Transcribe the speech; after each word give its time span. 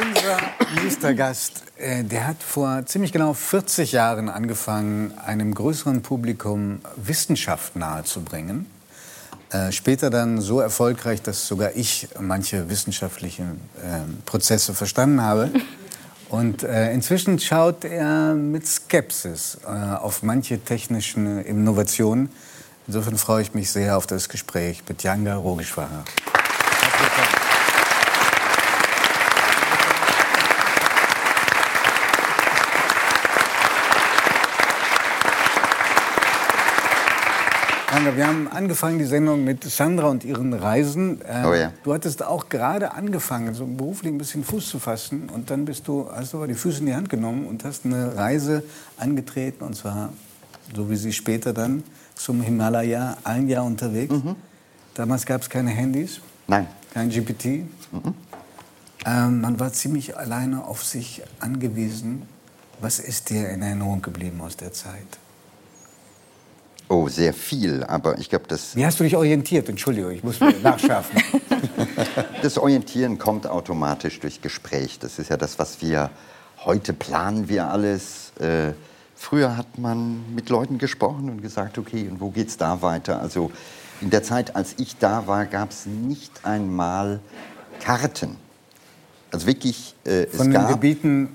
Unser 0.00 0.38
nächster 0.82 1.12
Gast, 1.12 1.64
äh, 1.76 2.02
der 2.02 2.26
hat 2.26 2.42
vor 2.42 2.86
ziemlich 2.86 3.12
genau 3.12 3.34
40 3.34 3.92
Jahren 3.92 4.28
angefangen, 4.30 5.12
einem 5.18 5.54
größeren 5.54 6.02
Publikum 6.02 6.80
Wissenschaft 6.96 7.76
nahezubringen. 7.76 8.66
Äh, 9.50 9.70
später 9.70 10.08
dann 10.08 10.40
so 10.40 10.60
erfolgreich, 10.60 11.20
dass 11.20 11.46
sogar 11.46 11.76
ich 11.76 12.08
manche 12.18 12.70
wissenschaftlichen 12.70 13.60
äh, 13.82 14.00
Prozesse 14.24 14.72
verstanden 14.72 15.20
habe. 15.20 15.50
Und 16.30 16.62
äh, 16.62 16.90
inzwischen 16.92 17.38
schaut 17.38 17.84
er 17.84 18.32
mit 18.34 18.66
Skepsis 18.66 19.58
auf 19.66 20.22
manche 20.22 20.58
technischen 20.58 21.44
Innovationen. 21.44 22.30
Insofern 22.86 23.18
freue 23.18 23.42
ich 23.42 23.52
mich 23.52 23.70
sehr 23.70 23.98
auf 23.98 24.06
das 24.06 24.30
Gespräch 24.30 24.82
mit 24.88 25.02
Janga 25.02 25.36
Rogeshwara. 25.36 26.04
Wir 37.92 38.26
haben 38.26 38.48
angefangen 38.48 38.98
die 38.98 39.04
Sendung 39.04 39.44
mit 39.44 39.64
Sandra 39.64 40.08
und 40.08 40.24
ihren 40.24 40.54
Reisen. 40.54 41.20
Äh, 41.20 41.44
oh 41.46 41.52
ja. 41.52 41.72
Du 41.84 41.92
hattest 41.92 42.24
auch 42.24 42.48
gerade 42.48 42.94
angefangen, 42.94 43.52
so 43.52 43.66
beruflich 43.66 44.10
ein 44.10 44.16
bisschen 44.16 44.44
Fuß 44.44 44.70
zu 44.70 44.78
fassen. 44.78 45.28
Und 45.28 45.50
dann 45.50 45.66
bist 45.66 45.86
du, 45.86 46.08
hast 46.10 46.32
du 46.32 46.38
aber 46.38 46.46
die 46.46 46.54
Füße 46.54 46.80
in 46.80 46.86
die 46.86 46.94
Hand 46.94 47.10
genommen 47.10 47.46
und 47.46 47.64
hast 47.64 47.84
eine 47.84 48.16
Reise 48.16 48.64
angetreten. 48.96 49.62
Und 49.62 49.76
zwar, 49.76 50.10
so 50.74 50.88
wie 50.88 50.96
sie 50.96 51.12
später 51.12 51.52
dann, 51.52 51.84
zum 52.14 52.40
Himalaya, 52.40 53.18
ein 53.24 53.46
Jahr 53.46 53.64
unterwegs. 53.64 54.14
Mhm. 54.14 54.36
Damals 54.94 55.26
gab 55.26 55.42
es 55.42 55.50
keine 55.50 55.70
Handys. 55.70 56.20
Nein. 56.46 56.66
Kein 56.94 57.10
GPT. 57.10 57.44
Mhm. 57.44 58.14
Ähm, 59.04 59.40
man 59.42 59.60
war 59.60 59.70
ziemlich 59.72 60.16
alleine 60.16 60.64
auf 60.64 60.82
sich 60.82 61.22
angewiesen. 61.40 62.22
Was 62.80 62.98
ist 62.98 63.28
dir 63.28 63.50
in 63.50 63.60
Erinnerung 63.60 64.00
geblieben 64.00 64.40
aus 64.40 64.56
der 64.56 64.72
Zeit? 64.72 65.18
Oh, 66.92 67.08
sehr 67.08 67.32
viel, 67.32 67.82
aber 67.84 68.18
ich 68.18 68.28
glaube, 68.28 68.44
das... 68.48 68.76
Wie 68.76 68.84
hast 68.84 69.00
du 69.00 69.04
dich 69.04 69.16
orientiert? 69.16 69.66
Entschuldigung, 69.66 70.10
ich 70.10 70.22
muss 70.22 70.40
mir 70.40 70.52
nachschärfen. 70.62 71.22
das 72.42 72.58
Orientieren 72.58 73.16
kommt 73.16 73.46
automatisch 73.46 74.20
durch 74.20 74.42
Gespräch. 74.42 74.98
Das 74.98 75.18
ist 75.18 75.30
ja 75.30 75.38
das, 75.38 75.58
was 75.58 75.80
wir... 75.80 76.10
Heute 76.66 76.92
planen 76.92 77.48
wir 77.48 77.68
alles. 77.68 78.32
Äh, 78.38 78.74
früher 79.16 79.56
hat 79.56 79.78
man 79.78 80.34
mit 80.34 80.50
Leuten 80.50 80.76
gesprochen 80.76 81.30
und 81.30 81.40
gesagt, 81.40 81.78
okay, 81.78 82.10
und 82.10 82.20
wo 82.20 82.28
geht's 82.28 82.58
da 82.58 82.82
weiter? 82.82 83.22
Also 83.22 83.50
in 84.02 84.10
der 84.10 84.22
Zeit, 84.22 84.54
als 84.54 84.74
ich 84.76 84.98
da 84.98 85.26
war, 85.26 85.46
gab 85.46 85.70
es 85.70 85.86
nicht 85.86 86.44
einmal 86.44 87.20
Karten. 87.80 88.36
Also 89.30 89.46
wirklich, 89.46 89.94
äh, 90.04 90.26
Von 90.26 90.50
den 90.50 90.68
Gebieten 90.68 91.30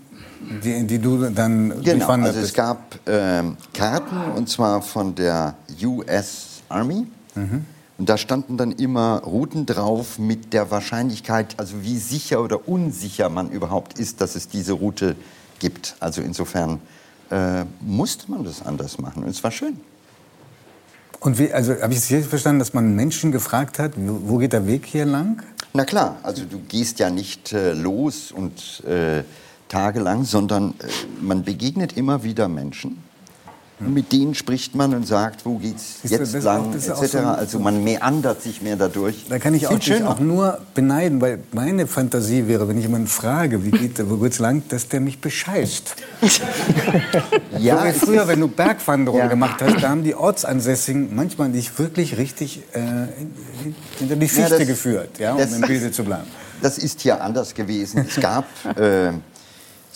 die, 0.64 0.86
die 0.86 1.00
du 1.00 1.30
dann 1.30 1.82
Genau, 1.84 2.08
also 2.08 2.40
es 2.40 2.54
gab 2.54 3.00
ähm, 3.06 3.58
Karten 3.74 4.32
und 4.36 4.50
zwar 4.50 4.82
von 4.82 5.16
der 5.16 5.56
US 5.84 6.62
Army. 6.70 7.08
Mhm. 7.36 7.66
Und 7.98 8.10
da 8.10 8.18
standen 8.18 8.58
dann 8.58 8.74
immer 8.74 9.24
Routen 9.24 9.66
drauf 9.66 10.20
mit 10.20 10.54
der 10.54 10.70
Wahrscheinlichkeit, 10.70 11.56
also 11.58 11.82
wie 11.82 11.98
sicher 11.98 12.44
oder 12.44 12.68
unsicher 12.68 13.30
man 13.30 13.50
überhaupt 13.50 13.98
ist, 13.98 14.22
dass 14.22 14.36
es 14.36 14.48
diese 14.48 14.74
Route 14.74 15.16
gibt. 15.60 15.96
Also 16.00 16.22
insofern 16.22 16.80
äh, 17.32 17.66
musste 17.82 18.30
man 18.30 18.44
das 18.44 18.64
anders 18.64 19.00
machen 19.00 19.24
und 19.24 19.30
es 19.30 19.44
war 19.44 19.52
schön. 19.52 19.80
Und 21.20 21.40
wie, 21.40 21.52
also 21.52 21.74
habe 21.82 21.94
ich 21.94 22.00
es 22.00 22.12
richtig 22.12 22.30
verstanden, 22.30 22.60
dass 22.60 22.74
man 22.74 22.96
Menschen 22.96 23.32
gefragt 23.32 23.80
hat, 23.80 23.94
wo, 23.96 24.38
geht 24.38 24.54
der 24.54 24.68
Weg 24.68 24.86
hier 24.86 25.06
lang? 25.06 25.42
Na 25.74 25.84
klar, 25.84 26.18
also 26.22 26.46
du 26.46 26.60
gehst 26.60 27.00
ja 27.00 27.10
nicht 27.10 27.54
äh, 27.54 27.74
los 27.74 28.32
und 28.32 28.84
äh, 28.86 29.24
tagelang, 29.70 30.24
sondern 30.24 30.72
äh, 30.80 30.88
man 31.22 31.44
begegnet 31.44 31.98
immer 31.98 32.24
wieder 32.24 32.48
Menschen. 32.48 33.04
Und 33.80 33.94
mit 33.94 34.12
denen 34.12 34.34
spricht 34.34 34.74
man 34.74 34.96
und 34.96 35.06
sagt, 35.06 35.46
wo 35.46 35.60
geht's 35.60 36.00
jetzt 36.02 36.34
das 36.34 36.44
lang, 36.44 36.74
etc. 36.74 37.12
So 37.12 37.20
also 37.20 37.60
man 37.60 37.84
meandert 37.84 38.42
sich 38.42 38.64
mehr 38.64 38.76
dadurch. 38.76 39.26
Da 39.30 39.38
kann 39.38 39.54
ich 39.54 39.68
auch, 39.68 39.78
dich 39.78 40.04
auch 40.04 40.20
nur 40.20 40.60
beneiden, 40.74 41.22
weil 41.22 41.44
meine 41.52 41.86
Fantasie 41.86 42.48
wäre, 42.48 42.68
wenn 42.68 42.78
ich 42.78 42.86
jemanden 42.86 43.08
frage, 43.08 43.64
wie 43.64 43.70
geht, 43.70 44.10
wo 44.10 44.18
geht's 44.18 44.40
lang, 44.40 44.64
dass 44.70 44.88
der 44.88 45.00
mich 45.00 45.22
bescheißt. 45.22 45.96
ja, 47.60 47.94
so 47.94 48.08
früher, 48.08 48.28
wenn 48.28 48.40
du 48.40 48.48
Bergwanderungen 48.48 49.26
ja. 49.26 49.30
gemacht 49.30 49.62
hast, 49.62 49.84
da 49.84 49.90
haben 49.90 50.04
die 50.04 50.16
Ortsansässigen 50.16 51.16
manchmal 51.16 51.52
dich 51.52 51.78
wirklich 51.78 52.18
richtig 52.18 52.64
äh, 52.74 52.80
hinter 54.00 54.16
die 54.16 54.28
Fichte 54.28 54.54
ja, 54.54 54.58
das, 54.58 54.68
geführt, 54.68 55.20
ja, 55.20 55.34
um 55.34 55.38
das, 55.38 55.54
im 55.54 55.62
Bilde 55.62 55.92
zu 55.92 56.04
bleiben. 56.04 56.28
Das 56.60 56.80
ist 56.80 57.02
hier 57.02 57.22
anders 57.22 57.54
gewesen. 57.54 58.08
Es 58.10 58.20
gab 58.20 58.46
äh, 58.80 59.12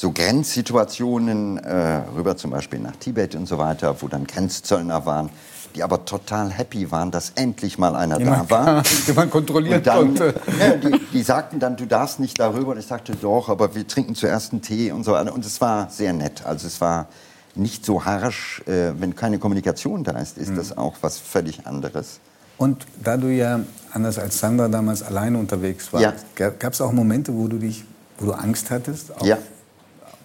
so 0.01 0.12
Grenzsituationen 0.12 1.59
äh, 1.59 2.01
rüber 2.16 2.35
zum 2.35 2.50
Beispiel 2.50 2.79
nach 2.79 2.95
Tibet 2.95 3.35
und 3.35 3.45
so 3.45 3.59
weiter, 3.59 4.01
wo 4.01 4.07
dann 4.07 4.25
Grenzzöllner 4.25 5.06
waren, 5.06 5.29
die 5.75 5.84
aber 5.84 6.06
total 6.06 6.50
happy 6.50 6.89
waren, 6.89 7.12
dass 7.12 7.34
endlich 7.35 7.78
mal 7.78 7.95
einer 7.95 8.17
Jemand 8.17 8.50
da 8.50 8.66
war. 8.66 8.84
Den 9.07 9.13
man 9.13 9.29
kontrollieren 9.29 9.84
dann, 9.84 9.97
konnte. 9.97 10.34
Ja, 10.59 10.75
die, 10.75 11.00
die, 11.13 11.22
sagten 11.22 11.59
dann, 11.59 11.78
du 11.78 11.85
darfst 11.85 12.19
nicht 12.19 12.40
darüber. 12.40 12.72
Und 12.72 12.79
ich 12.79 12.88
sagte, 12.88 13.13
doch, 13.13 13.47
aber 13.47 13.75
wir 13.75 13.88
trinken 13.88 14.16
zuerst 14.16 14.53
einen 14.53 14.63
Tee 14.63 14.91
und 14.91 15.03
so 15.03 15.11
weiter. 15.11 15.31
Und 15.31 15.45
es 15.45 15.61
war 15.61 15.88
sehr 15.91 16.13
nett. 16.13 16.47
Also 16.47 16.66
es 16.66 16.81
war 16.81 17.06
nicht 17.53 17.85
so 17.85 18.03
harsch. 18.03 18.63
Äh, 18.66 18.94
wenn 19.00 19.16
keine 19.16 19.38
Kommunikation 19.38 20.03
da 20.03 20.13
ist, 20.13 20.40
ist 20.40 20.50
mhm. 20.50 20.56
das 20.56 20.75
auch 20.75 20.95
was 21.01 21.19
völlig 21.19 21.67
anderes. 21.67 22.19
Und 22.57 22.88
da 23.03 23.17
du 23.17 23.28
ja, 23.28 23.59
anders 23.94 24.17
als 24.17 24.40
Sandra 24.40 24.67
damals 24.67 25.03
alleine 25.03 25.38
unterwegs 25.38 25.94
warst, 25.94 26.25
ja. 26.40 26.50
gab 26.50 26.73
es 26.73 26.81
auch 26.81 26.91
Momente, 26.91 27.35
wo 27.35 27.47
du 27.47 27.59
dich, 27.59 27.85
wo 28.17 28.25
du 28.25 28.31
Angst 28.31 28.72
hattest? 28.72 29.11
ja. 29.22 29.38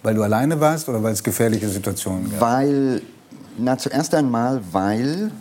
Weil 0.06 0.14
du 0.14 0.22
alleine 0.22 0.58
warst 0.60 0.88
oder 0.88 1.02
weil 1.02 1.14
es 1.14 1.24
gefährliche 1.24 1.68
Situationen 1.68 2.30
gab? 2.30 2.40
Weil, 2.40 3.02
na 3.58 3.76
zuerst 3.76 4.14
einmal, 4.14 4.62
weil, 4.70 5.32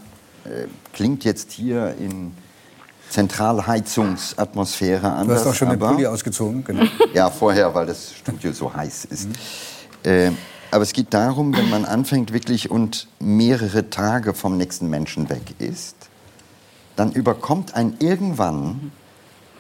äh, 0.44 0.66
klingt 0.92 1.24
jetzt 1.24 1.52
hier 1.52 1.94
in 2.00 2.32
Zentralheizungsatmosphäre 3.12 5.12
anders. 5.12 5.44
Du 5.44 5.50
hast 5.50 5.54
auch 5.54 5.56
schon 5.56 5.70
den 5.70 5.78
Pulli 5.78 6.08
ausgezogen, 6.08 6.64
genau. 6.64 6.86
ja, 7.14 7.30
vorher, 7.30 7.76
weil 7.76 7.86
das 7.86 8.16
Studio 8.16 8.52
so 8.54 8.74
heiß 8.74 9.06
ist. 9.06 9.30
Mhm. 9.30 9.34
Äh, 10.04 10.32
aber 10.72 10.82
es 10.82 10.94
geht 10.94 11.14
darum, 11.14 11.56
wenn 11.56 11.70
man 11.70 11.86
anfängt 11.86 12.34
wirklich 12.34 12.72
und 12.72 13.08
mehrere 13.20 13.92
Tage 13.92 14.34
vom 14.34 14.58
nächsten 14.58 14.90
Menschen 14.90 15.30
weg 15.30 15.44
ist, 15.60 15.96
dann 16.96 17.12
überkommt 17.12 17.76
ein 17.76 17.98
irgendwann 18.00 18.92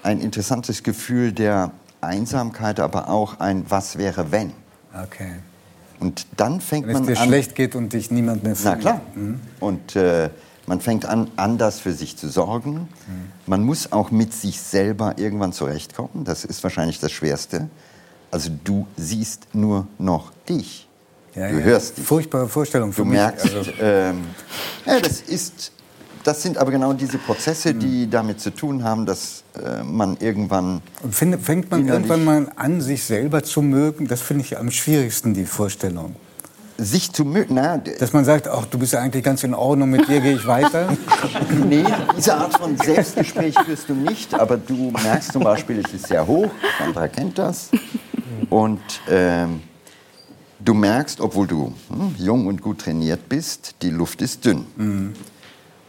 ein 0.02 0.20
interessantes 0.20 0.82
Gefühl 0.82 1.32
der 1.32 1.74
Einsamkeit, 2.02 2.80
aber 2.80 3.08
auch 3.08 3.40
ein 3.40 3.66
Was 3.70 4.00
wäre 4.00 4.32
wenn. 4.32 4.65
Okay. 5.04 5.34
Und 6.00 6.28
dann 6.38 6.62
fängt 6.62 6.88
man 6.88 6.96
an. 6.96 7.08
Wenn 7.08 7.14
es 7.14 7.20
dir 7.20 7.26
schlecht 7.26 7.56
geht 7.56 7.76
und 7.76 7.94
dich 7.94 8.12
niemand 8.12 8.44
mehr 8.44 8.56
findet. 8.56 8.76
Na 8.76 8.82
klar. 8.82 9.02
Mhm. 9.16 9.40
Und 9.60 9.96
äh, 9.96 10.30
man 10.68 10.82
fängt 10.82 11.06
an, 11.06 11.30
anders 11.36 11.80
für 11.80 11.94
sich 11.94 12.18
zu 12.18 12.28
sorgen. 12.28 12.74
Mhm. 12.74 12.88
Man 13.46 13.64
muss 13.64 13.92
auch 13.92 14.12
mit 14.12 14.34
sich 14.34 14.62
selber 14.62 15.18
irgendwann 15.18 15.54
zurechtkommen. 15.54 16.26
Das 16.26 16.44
ist 16.44 16.64
wahrscheinlich 16.64 17.00
das 17.00 17.12
Schwerste. 17.12 17.70
Also 18.32 18.50
du 18.64 18.88
siehst 18.98 19.48
nur 19.54 19.88
noch 19.98 20.32
dich. 20.50 20.88
Ja, 21.36 21.50
du 21.50 21.60
ja. 21.60 21.66
hörst 21.66 21.98
dich. 21.98 22.06
Furchtbare 22.06 22.48
Vorstellung 22.48 22.92
für 22.92 23.02
du 23.02 23.06
mich. 23.06 23.18
merkst, 23.18 23.54
also. 23.54 23.72
ähm, 23.80 24.24
ja, 24.86 25.00
das 25.00 25.22
ist 25.22 25.72
das 26.26 26.42
sind 26.42 26.58
aber 26.58 26.72
genau 26.72 26.94
diese 26.94 27.20
Prozesse, 27.20 27.76
die 27.76 28.10
damit 28.10 28.42
zu 28.42 28.50
tun 28.50 28.84
haben, 28.84 29.06
dass 29.06 29.44
äh, 29.64 29.84
man 29.84 30.18
irgendwann. 30.20 30.82
Und 31.04 31.14
find, 31.14 31.40
fängt 31.40 31.70
man 31.70 31.88
irgendwann 31.88 32.26
mal 32.26 32.52
an, 32.56 32.82
sich 32.82 33.04
selber 33.04 33.44
zu 33.44 33.62
mögen? 33.62 34.08
Das 34.08 34.22
finde 34.22 34.44
ich 34.44 34.58
am 34.58 34.72
schwierigsten, 34.72 35.36
die 35.36 35.46
Vorstellung. 35.46 36.16
Sich 36.78 37.14
zu 37.14 37.24
mögen, 37.24 37.56
na, 37.56 37.78
Dass 37.78 38.12
man 38.12 38.26
sagt, 38.26 38.48
ach, 38.48 38.66
du 38.66 38.80
bist 38.80 38.94
ja 38.94 39.00
eigentlich 39.00 39.24
ganz 39.24 39.44
in 39.44 39.54
Ordnung, 39.54 39.92
mit 39.92 40.10
dir 40.10 40.20
gehe 40.20 40.34
ich 40.34 40.48
weiter. 40.48 40.90
nee, 41.70 41.86
diese 42.18 42.36
Art 42.36 42.58
von 42.58 42.76
Selbstgespräch 42.76 43.56
führst 43.64 43.88
du 43.88 43.94
nicht, 43.94 44.34
aber 44.34 44.58
du 44.58 44.92
merkst 44.92 45.32
zum 45.32 45.44
Beispiel, 45.44 45.82
es 45.86 45.94
ist 45.94 46.08
sehr 46.08 46.26
hoch, 46.26 46.50
Sandra 46.80 47.08
kennt 47.08 47.38
das. 47.38 47.70
Und 48.50 48.82
ähm, 49.08 49.62
du 50.60 50.74
merkst, 50.74 51.22
obwohl 51.22 51.48
du 51.48 51.72
hm, 51.90 52.16
jung 52.18 52.48
und 52.48 52.62
gut 52.62 52.80
trainiert 52.80 53.30
bist, 53.30 53.76
die 53.82 53.92
Luft 53.92 54.22
ist 54.22 54.44
dünn. 54.44 54.66
Mhm. 54.76 55.14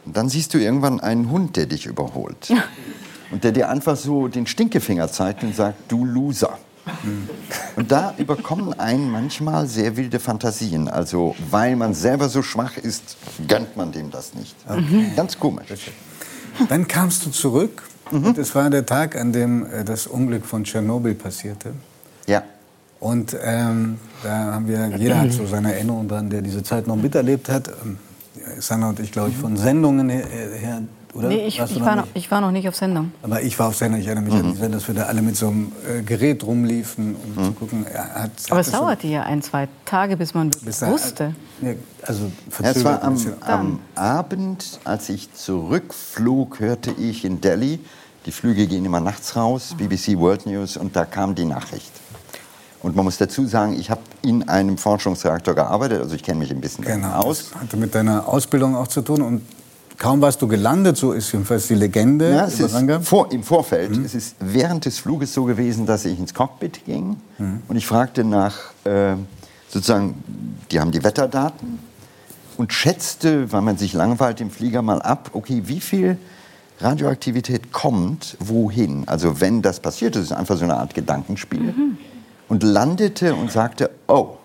Und 0.07 0.15
dann 0.15 0.29
siehst 0.29 0.53
du 0.53 0.57
irgendwann 0.57 1.01
einen 1.01 1.29
Hund, 1.29 1.57
der 1.57 1.65
dich 1.65 1.85
überholt. 1.85 2.49
Und 3.29 3.43
der 3.43 3.51
dir 3.51 3.69
einfach 3.69 3.97
so 3.97 4.29
den 4.29 4.47
Stinkefinger 4.47 5.11
zeigt 5.11 5.43
und 5.43 5.53
sagt, 5.53 5.91
du 5.91 6.05
Loser. 6.05 6.57
Und 7.75 7.91
da 7.91 8.13
überkommen 8.17 8.79
einen 8.79 9.11
manchmal 9.11 9.67
sehr 9.67 9.97
wilde 9.97 10.21
Fantasien. 10.21 10.87
Also, 10.87 11.35
weil 11.51 11.75
man 11.75 11.93
selber 11.93 12.29
so 12.29 12.41
schwach 12.41 12.77
ist, 12.77 13.17
gönnt 13.49 13.75
man 13.75 13.91
dem 13.91 14.09
das 14.09 14.33
nicht. 14.33 14.55
Okay. 14.65 15.11
Ganz 15.17 15.37
komisch. 15.37 15.67
Dann 16.69 16.87
kamst 16.87 17.25
du 17.25 17.29
zurück. 17.29 17.83
Mhm. 18.09 18.27
Und 18.27 18.37
es 18.37 18.55
war 18.55 18.69
der 18.69 18.85
Tag, 18.85 19.17
an 19.17 19.33
dem 19.33 19.65
äh, 19.65 19.83
das 19.83 20.07
Unglück 20.07 20.45
von 20.45 20.63
Tschernobyl 20.63 21.15
passierte. 21.15 21.73
Ja. 22.25 22.43
Und 23.01 23.35
ähm, 23.43 23.99
da 24.23 24.53
haben 24.53 24.69
wir, 24.69 24.95
jeder 24.97 25.19
hat 25.19 25.33
so 25.33 25.45
seine 25.45 25.73
Erinnerungen 25.73 26.07
dran, 26.07 26.29
der 26.29 26.41
diese 26.41 26.63
Zeit 26.63 26.87
noch 26.87 26.95
miterlebt 26.95 27.49
hat. 27.49 27.69
Sanna 28.59 28.89
und 28.89 28.99
ich, 28.99 29.11
glaube 29.11 29.29
ich, 29.29 29.37
von 29.37 29.57
Sendungen 29.57 30.09
her, 30.09 30.25
her 30.25 30.81
oder? 31.17 31.29
Nee, 31.29 31.47
ich, 31.47 31.59
ich, 31.59 31.81
war 31.81 31.95
noch, 31.95 32.07
ich, 32.13 32.29
war 32.29 32.41
noch, 32.41 32.51
nicht 32.51 32.67
auf 32.67 32.75
Sendung. 32.75 33.11
Aber 33.23 33.41
ich 33.41 33.57
war 33.57 33.69
auf 33.69 33.75
Sendung. 33.75 33.99
Ich 33.99 34.05
erinnere 34.05 34.25
mich 34.25 34.33
mhm. 34.33 34.39
an 34.39 34.51
die 34.51 34.57
Sendung, 34.57 34.79
dass 34.79 34.87
wir 34.87 34.95
da 34.95 35.03
alle 35.03 35.21
mit 35.21 35.35
so 35.35 35.47
einem 35.47 35.71
äh, 35.87 36.01
Gerät 36.03 36.43
rumliefen, 36.43 37.15
um 37.15 37.31
mhm. 37.31 37.45
zu 37.45 37.51
gucken. 37.53 37.85
Hat, 37.85 38.15
hat 38.15 38.31
Aber 38.49 38.59
es 38.59 38.71
dauerte 38.71 39.07
ja 39.07 39.23
ein, 39.23 39.41
zwei 39.41 39.67
Tage, 39.85 40.15
bis 40.15 40.33
man 40.33 40.51
bis 40.61 40.81
wusste. 40.83 41.33
Da, 41.61 41.69
also 42.03 42.31
ja, 42.61 42.69
es 42.69 42.83
war 42.83 43.03
am, 43.03 43.17
am 43.41 43.79
Abend, 43.95 44.79
als 44.83 45.09
ich 45.09 45.33
zurückflog, 45.33 46.59
hörte 46.59 46.91
ich 46.91 47.25
in 47.25 47.41
Delhi, 47.41 47.79
die 48.27 48.31
Flüge 48.31 48.67
gehen 48.67 48.85
immer 48.85 48.99
nachts 48.99 49.35
raus, 49.35 49.73
BBC 49.77 50.17
World 50.17 50.45
News, 50.45 50.77
und 50.77 50.95
da 50.95 51.05
kam 51.05 51.33
die 51.33 51.45
Nachricht. 51.45 51.91
Und 52.87 52.95
man 52.95 53.03
muss 53.03 53.17
dazu 53.17 53.45
sagen, 53.45 53.77
ich 53.77 53.91
habe 53.91 53.99
in 54.21 54.47
einem 54.47 54.77
Forschungsreaktor 54.77 55.55
gearbeitet, 55.55 56.01
also 56.01 56.15
ich 56.15 56.23
kenne 56.23 56.39
mich 56.39 56.51
ein 56.51 56.61
bisschen 56.61 56.85
genau, 56.85 57.15
aus. 57.15 57.49
Das 57.51 57.61
hatte 57.61 57.75
mit 57.75 57.93
deiner 57.93 58.29
Ausbildung 58.29 58.77
auch 58.77 58.87
zu 58.87 59.01
tun 59.01 59.21
und 59.21 59.41
Kaum 59.97 60.21
warst 60.21 60.41
du 60.43 60.47
gelandet, 60.47 60.95
so 60.95 61.11
ist 61.11 61.31
jedenfalls 61.33 61.67
die 61.67 61.73
Legende. 61.73 62.29
Ja, 62.29 62.45
es 62.45 62.59
ist 62.59 62.75
vor, 63.01 63.31
Im 63.31 63.41
Vorfeld, 63.41 63.97
mhm. 63.97 64.05
es 64.05 64.13
ist 64.13 64.35
während 64.39 64.85
des 64.85 64.99
Fluges 64.99 65.33
so 65.33 65.43
gewesen, 65.43 65.87
dass 65.87 66.05
ich 66.05 66.19
ins 66.19 66.35
Cockpit 66.35 66.85
ging 66.85 67.17
mhm. 67.39 67.63
und 67.67 67.75
ich 67.75 67.87
fragte 67.87 68.23
nach, 68.23 68.57
äh, 68.83 69.15
sozusagen, 69.67 70.23
die 70.69 70.79
haben 70.79 70.91
die 70.91 71.03
Wetterdaten 71.03 71.79
und 72.57 72.71
schätzte, 72.71 73.51
weil 73.51 73.61
man 73.61 73.77
sich 73.77 73.93
langweilt 73.93 74.39
im 74.39 74.51
Flieger 74.51 74.83
mal 74.83 75.01
ab, 75.01 75.31
okay, 75.33 75.63
wie 75.65 75.81
viel 75.81 76.17
Radioaktivität 76.79 77.73
kommt 77.73 78.37
wohin? 78.39 79.07
Also 79.07 79.41
wenn 79.41 79.63
das 79.63 79.79
passiert, 79.79 80.15
das 80.15 80.23
ist 80.23 80.31
einfach 80.31 80.57
so 80.57 80.63
eine 80.63 80.77
Art 80.77 80.93
Gedankenspiel. 80.93 81.59
Mhm. 81.59 81.96
Und 82.47 82.63
landete 82.63 83.35
und 83.35 83.51
sagte, 83.51 83.89
oh, 84.07 84.37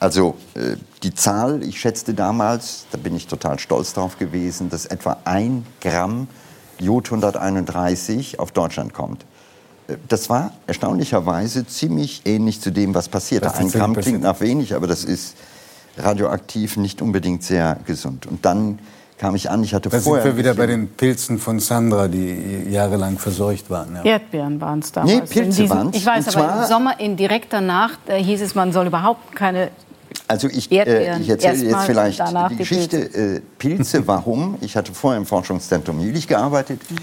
also 0.00 0.36
äh, 0.54 0.76
die 1.02 1.14
Zahl, 1.14 1.62
ich 1.62 1.80
schätzte 1.80 2.14
damals, 2.14 2.86
da 2.90 2.98
bin 2.98 3.14
ich 3.16 3.26
total 3.26 3.58
stolz 3.58 3.94
drauf 3.94 4.18
gewesen, 4.18 4.68
dass 4.68 4.86
etwa 4.86 5.18
ein 5.24 5.64
Gramm 5.80 6.28
Jod 6.78 7.06
131 7.06 8.38
auf 8.38 8.52
Deutschland 8.52 8.92
kommt. 8.92 9.24
Äh, 9.88 9.96
das 10.08 10.28
war 10.28 10.52
erstaunlicherweise 10.66 11.66
ziemlich 11.66 12.22
ähnlich 12.24 12.60
zu 12.60 12.70
dem, 12.70 12.94
was 12.94 13.08
passierte. 13.08 13.54
Ein 13.54 13.70
Gramm 13.70 13.94
klingt 13.94 14.22
nach 14.22 14.40
wenig, 14.40 14.74
aber 14.74 14.86
das 14.86 15.04
ist 15.04 15.36
radioaktiv 15.96 16.76
nicht 16.76 17.00
unbedingt 17.00 17.42
sehr 17.42 17.78
gesund. 17.86 18.26
Und 18.26 18.44
dann 18.44 18.80
kam 19.18 19.34
ich 19.34 19.50
an, 19.50 19.62
ich 19.62 19.74
hatte 19.74 19.88
da 19.88 20.00
vorher... 20.00 20.22
sind 20.22 20.32
wir 20.32 20.38
wieder 20.38 20.54
bei 20.54 20.66
den 20.66 20.88
Pilzen 20.88 21.38
von 21.38 21.60
Sandra, 21.60 22.08
die 22.08 22.66
jahrelang 22.68 23.18
verseucht 23.18 23.70
waren. 23.70 23.96
Ja. 23.96 24.02
Erdbeeren 24.02 24.60
waren 24.60 24.80
es 24.80 24.92
damals. 24.92 25.12
Nee, 25.14 25.20
Pilze 25.42 25.70
waren 25.70 25.90
es. 25.90 25.96
Ich 25.96 26.06
weiß, 26.06 26.36
aber 26.36 26.62
im 26.62 26.68
Sommer, 26.68 27.00
in 27.00 27.16
direkt 27.16 27.52
danach, 27.52 27.92
äh, 28.06 28.22
hieß 28.22 28.42
es, 28.42 28.54
man 28.54 28.72
soll 28.72 28.86
überhaupt 28.86 29.34
keine 29.34 29.70
also 30.28 30.48
ich, 30.48 30.70
äh, 30.70 31.20
ich 31.20 31.28
erzähle 31.28 31.64
jetzt 31.64 31.84
vielleicht 31.84 32.22
die 32.50 32.56
Geschichte 32.56 32.96
äh, 32.96 33.40
Pilze, 33.58 34.06
warum. 34.06 34.56
Ich 34.60 34.76
hatte 34.76 34.94
vorher 34.94 35.20
im 35.20 35.26
Forschungszentrum 35.26 36.00
Jülich 36.00 36.28
gearbeitet. 36.28 36.80
Mhm. 36.88 36.96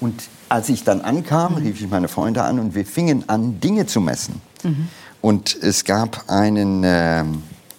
Und 0.00 0.22
als 0.48 0.68
ich 0.68 0.84
dann 0.84 1.00
ankam, 1.00 1.52
mhm. 1.52 1.58
rief 1.58 1.80
ich 1.80 1.88
meine 1.88 2.08
Freunde 2.08 2.42
an 2.42 2.58
und 2.58 2.74
wir 2.74 2.86
fingen 2.86 3.24
an, 3.26 3.60
Dinge 3.60 3.86
zu 3.86 4.00
messen. 4.00 4.40
Mhm. 4.62 4.88
Und 5.20 5.56
es 5.60 5.84
gab 5.84 6.24
einen 6.28 6.84
äh, 6.84 7.24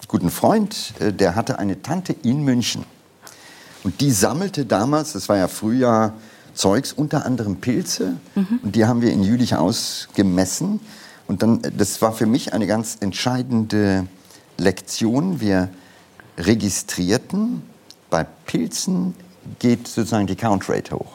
guten 0.07 0.29
Freund, 0.29 0.93
äh, 0.99 1.13
der 1.13 1.35
hatte 1.35 1.59
eine 1.59 1.81
Tante 1.81 2.13
in 2.23 2.43
München. 2.43 2.83
Und 3.83 4.01
die 4.01 4.11
sammelte 4.11 4.65
damals, 4.65 5.13
das 5.13 5.29
war 5.29 5.37
ja 5.37 5.47
Frühjahr, 5.47 6.13
Zeugs, 6.53 6.91
unter 6.91 7.25
anderem 7.25 7.57
Pilze. 7.57 8.17
Mhm. 8.35 8.59
Und 8.63 8.75
die 8.75 8.85
haben 8.85 9.01
wir 9.01 9.11
in 9.11 9.23
Jülich 9.23 9.55
ausgemessen. 9.55 10.81
Und 11.27 11.43
dann, 11.43 11.61
das 11.77 12.01
war 12.01 12.11
für 12.11 12.25
mich 12.25 12.53
eine 12.53 12.67
ganz 12.67 12.97
entscheidende 12.99 14.07
Lektion. 14.57 15.39
Wir 15.39 15.69
registrierten, 16.37 17.61
bei 18.09 18.25
Pilzen 18.45 19.13
geht 19.59 19.87
sozusagen 19.87 20.27
die 20.27 20.35
Count 20.35 20.67
Rate 20.69 20.95
hoch. 20.95 21.13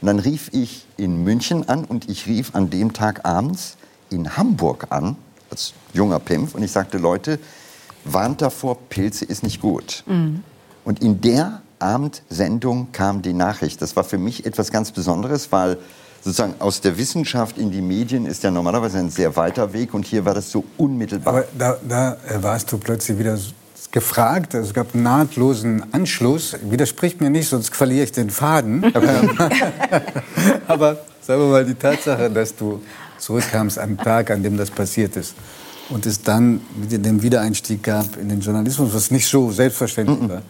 Und 0.00 0.06
dann 0.06 0.18
rief 0.18 0.48
ich 0.52 0.86
in 0.96 1.22
München 1.22 1.68
an 1.68 1.84
und 1.84 2.08
ich 2.08 2.26
rief 2.26 2.54
an 2.54 2.70
dem 2.70 2.92
Tag 2.92 3.24
abends 3.24 3.76
in 4.10 4.36
Hamburg 4.36 4.86
an, 4.90 5.16
als 5.50 5.74
junger 5.92 6.18
Pimpf, 6.18 6.54
und 6.54 6.62
ich 6.62 6.72
sagte, 6.72 6.98
Leute, 6.98 7.38
warnt 8.04 8.42
davor, 8.42 8.78
Pilze 8.88 9.24
ist 9.24 9.42
nicht 9.42 9.60
gut. 9.60 10.02
Mhm. 10.06 10.42
Und 10.84 11.02
in 11.02 11.20
der 11.20 11.62
Abendsendung 11.82 12.88
kam 12.92 13.22
die 13.22 13.32
Nachricht. 13.32 13.82
Das 13.82 13.96
war 13.96 14.04
für 14.04 14.18
mich 14.18 14.46
etwas 14.46 14.70
ganz 14.70 14.92
Besonderes, 14.92 15.52
weil 15.52 15.78
sozusagen 16.22 16.54
aus 16.60 16.80
der 16.80 16.96
Wissenschaft 16.98 17.58
in 17.58 17.70
die 17.70 17.80
Medien 17.80 18.26
ist 18.26 18.42
ja 18.44 18.50
normalerweise 18.50 18.98
ein 18.98 19.10
sehr 19.10 19.36
weiter 19.36 19.72
Weg 19.72 19.92
und 19.92 20.06
hier 20.06 20.24
war 20.24 20.34
das 20.34 20.50
so 20.50 20.64
unmittelbar. 20.78 21.34
Aber 21.34 21.44
da, 21.58 21.76
da 21.88 22.16
warst 22.42 22.70
du 22.72 22.78
plötzlich 22.78 23.18
wieder 23.18 23.38
gefragt, 23.90 24.54
es 24.54 24.72
gab 24.72 24.94
einen 24.94 25.02
nahtlosen 25.02 25.92
Anschluss. 25.92 26.56
Widerspricht 26.62 27.20
mir 27.20 27.30
nicht, 27.30 27.48
sonst 27.48 27.74
verliere 27.74 28.04
ich 28.04 28.12
den 28.12 28.30
Faden. 28.30 28.84
Aber 30.66 30.98
sagen 31.20 31.42
wir 31.42 31.48
mal 31.48 31.64
die 31.64 31.74
Tatsache, 31.74 32.30
dass 32.30 32.56
du 32.56 32.80
zurückkamst 33.18 33.78
am 33.78 33.98
Tag, 33.98 34.30
an 34.30 34.42
dem 34.42 34.56
das 34.56 34.70
passiert 34.70 35.16
ist 35.16 35.34
und 35.92 36.06
es 36.06 36.22
dann 36.22 36.60
den 36.74 37.22
Wiedereinstieg 37.22 37.82
gab 37.82 38.16
in 38.16 38.28
den 38.28 38.40
Journalismus, 38.40 38.94
was 38.94 39.10
nicht 39.10 39.26
so 39.26 39.50
selbstverständlich 39.50 40.28
war. 40.28 40.42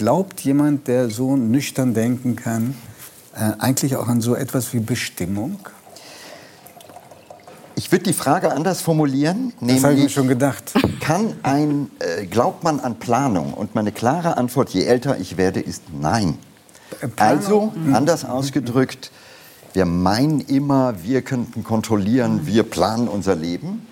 Glaubt 0.00 0.40
jemand, 0.40 0.88
der 0.88 1.10
so 1.10 1.36
nüchtern 1.36 1.92
denken 1.92 2.34
kann, 2.34 2.74
äh, 3.34 3.52
eigentlich 3.58 3.96
auch 3.96 4.08
an 4.08 4.22
so 4.22 4.34
etwas 4.34 4.72
wie 4.72 4.78
Bestimmung? 4.78 5.58
Ich 7.74 7.92
würde 7.92 8.04
die 8.04 8.14
Frage 8.14 8.50
anders 8.50 8.80
formulieren. 8.80 9.52
Das 9.60 9.84
habe 9.84 9.92
ich 9.92 10.04
mir 10.04 10.08
schon 10.08 10.26
gedacht. 10.26 10.72
Kann 11.00 11.34
ein, 11.42 11.90
äh, 11.98 12.24
glaubt 12.24 12.64
man 12.64 12.80
an 12.80 12.98
Planung? 12.98 13.52
Und 13.52 13.74
meine 13.74 13.92
klare 13.92 14.38
Antwort, 14.38 14.70
je 14.70 14.84
älter 14.84 15.18
ich 15.18 15.36
werde, 15.36 15.60
ist 15.60 15.82
nein. 15.92 16.38
Äh, 17.02 17.08
Planung? 17.08 17.38
Also, 17.38 17.72
mhm. 17.74 17.94
anders 17.94 18.24
ausgedrückt, 18.24 19.10
wir 19.74 19.84
meinen 19.84 20.40
immer, 20.40 20.94
wir 21.02 21.20
könnten 21.20 21.62
kontrollieren, 21.62 22.46
wir 22.46 22.62
planen 22.62 23.06
unser 23.06 23.36
Leben. 23.36 23.86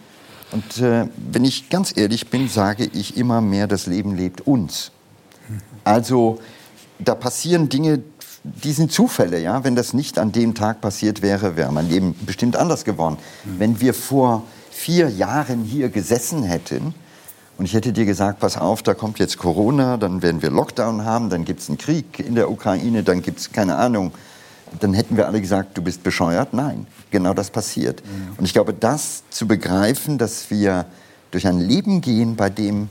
Und 0.52 0.78
äh, 0.78 1.06
wenn 1.30 1.44
ich 1.44 1.68
ganz 1.68 1.94
ehrlich 1.94 2.30
bin, 2.30 2.48
sage 2.48 2.88
ich 2.94 3.18
immer 3.18 3.42
mehr, 3.42 3.66
das 3.66 3.84
Leben 3.84 4.16
lebt 4.16 4.40
uns. 4.46 4.90
Also 5.84 6.40
da 6.98 7.14
passieren 7.14 7.68
Dinge, 7.68 8.00
die 8.44 8.72
sind 8.72 8.92
Zufälle, 8.92 9.40
ja. 9.40 9.64
Wenn 9.64 9.76
das 9.76 9.92
nicht 9.92 10.18
an 10.18 10.32
dem 10.32 10.54
Tag 10.54 10.80
passiert 10.80 11.22
wäre, 11.22 11.56
wäre 11.56 11.72
mein 11.72 11.88
Leben 11.88 12.14
bestimmt 12.24 12.56
anders 12.56 12.84
geworden. 12.84 13.16
Mhm. 13.44 13.60
Wenn 13.60 13.80
wir 13.80 13.94
vor 13.94 14.44
vier 14.70 15.10
Jahren 15.10 15.64
hier 15.64 15.88
gesessen 15.88 16.42
hätten 16.42 16.94
und 17.58 17.64
ich 17.64 17.74
hätte 17.74 17.92
dir 17.92 18.06
gesagt, 18.06 18.38
pass 18.40 18.56
auf, 18.56 18.82
da 18.82 18.94
kommt 18.94 19.18
jetzt 19.18 19.38
Corona, 19.38 19.96
dann 19.96 20.22
werden 20.22 20.42
wir 20.42 20.50
Lockdown 20.50 21.04
haben, 21.04 21.30
dann 21.30 21.44
gibt 21.44 21.60
es 21.60 21.68
einen 21.68 21.78
Krieg 21.78 22.20
in 22.20 22.34
der 22.34 22.50
Ukraine, 22.50 23.02
dann 23.02 23.22
gibt 23.22 23.40
es 23.40 23.52
keine 23.52 23.76
Ahnung, 23.76 24.12
dann 24.80 24.94
hätten 24.94 25.16
wir 25.16 25.26
alle 25.26 25.40
gesagt, 25.40 25.76
du 25.76 25.82
bist 25.82 26.02
bescheuert. 26.02 26.52
Nein, 26.52 26.86
genau 27.10 27.34
das 27.34 27.50
passiert. 27.50 28.02
Mhm. 28.04 28.38
Und 28.38 28.44
ich 28.44 28.52
glaube, 28.52 28.72
das 28.72 29.24
zu 29.30 29.48
begreifen, 29.48 30.18
dass 30.18 30.50
wir 30.50 30.86
durch 31.30 31.46
ein 31.46 31.58
Leben 31.58 32.00
gehen, 32.00 32.36
bei 32.36 32.50
dem 32.50 32.88